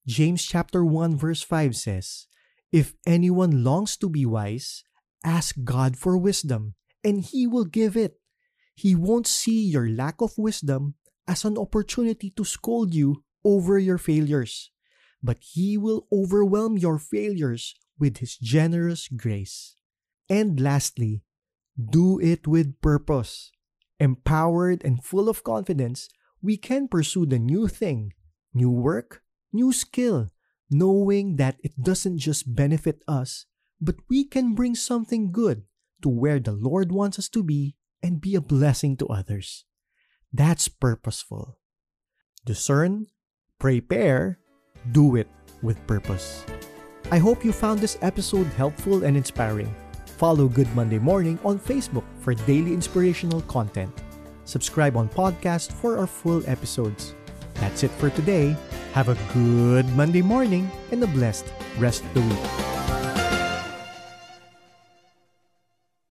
James 0.08 0.42
chapter 0.42 0.84
1 0.84 1.18
verse 1.18 1.44
5 1.44 1.76
says, 1.76 2.26
If 2.72 2.96
anyone 3.06 3.64
longs 3.64 3.96
to 3.98 4.10
be 4.10 4.26
wise, 4.26 4.84
ask 5.24 5.56
God 5.64 5.98
for 5.98 6.18
wisdom, 6.18 6.74
and 7.04 7.22
he 7.22 7.46
will 7.46 7.66
give 7.66 7.96
it. 7.96 8.18
He 8.74 8.96
won't 8.96 9.28
see 9.28 9.68
your 9.68 9.90
lack 9.90 10.22
of 10.22 10.38
wisdom 10.38 10.96
as 11.28 11.44
an 11.44 11.58
opportunity 11.58 12.32
to 12.32 12.46
scold 12.46 12.96
you 12.96 13.25
over 13.46 13.78
your 13.78 13.98
failures, 13.98 14.72
but 15.24 15.38
He 15.40 15.78
will 15.78 16.08
overwhelm 16.12 16.78
your 16.78 16.98
failures 16.98 17.76
with 17.98 18.18
His 18.18 18.36
generous 18.36 19.08
grace. 19.08 19.78
And 20.28 20.60
lastly, 20.60 21.22
do 21.78 22.20
it 22.20 22.48
with 22.48 22.82
purpose. 22.82 23.52
Empowered 24.00 24.84
and 24.84 25.04
full 25.04 25.30
of 25.30 25.44
confidence, 25.44 26.10
we 26.42 26.58
can 26.58 26.88
pursue 26.88 27.26
the 27.26 27.40
new 27.40 27.68
thing, 27.68 28.12
new 28.54 28.70
work, 28.70 29.24
new 29.54 29.72
skill, 29.72 30.32
knowing 30.70 31.38
that 31.38 31.58
it 31.64 31.72
doesn't 31.82 32.18
just 32.18 32.56
benefit 32.56 33.04
us, 33.08 33.46
but 33.80 33.96
we 34.10 34.26
can 34.26 34.56
bring 34.56 34.76
something 34.76 35.32
good 35.32 35.64
to 36.02 36.10
where 36.10 36.40
the 36.40 36.52
Lord 36.52 36.92
wants 36.92 37.20
us 37.20 37.30
to 37.30 37.44
be 37.44 37.76
and 38.04 38.22
be 38.22 38.36
a 38.36 38.42
blessing 38.42 38.98
to 38.98 39.08
others. 39.08 39.66
That's 40.34 40.68
purposeful. 40.68 41.58
Discern, 42.46 43.08
prepare, 43.60 44.40
do 44.92 45.16
it 45.16 45.28
with 45.62 45.80
purpose. 45.88 46.46
I 47.12 47.18
hope 47.18 47.46
you 47.46 47.52
found 47.52 47.80
this 47.80 47.98
episode 48.02 48.48
helpful 48.58 49.04
and 49.04 49.16
inspiring. 49.16 49.74
Follow 50.18 50.48
Good 50.48 50.74
Monday 50.76 51.00
Morning 51.00 51.38
on 51.44 51.60
Facebook 51.60 52.06
for 52.20 52.34
daily 52.34 52.74
inspirational 52.74 53.42
content. 53.42 53.92
Subscribe 54.46 54.96
on 54.96 55.10
podcast 55.10 55.72
for 55.74 55.98
our 55.98 56.08
full 56.08 56.42
episodes. 56.50 57.16
That's 57.56 57.84
it 57.84 57.92
for 57.92 58.10
today. 58.10 58.56
Have 58.94 59.10
a 59.10 59.18
good 59.34 59.88
Monday 59.96 60.22
morning 60.22 60.70
and 60.92 61.04
a 61.04 61.08
blessed 61.08 61.46
rest 61.78 62.04
of 62.04 62.14
the 62.14 62.22
week. 62.22 62.75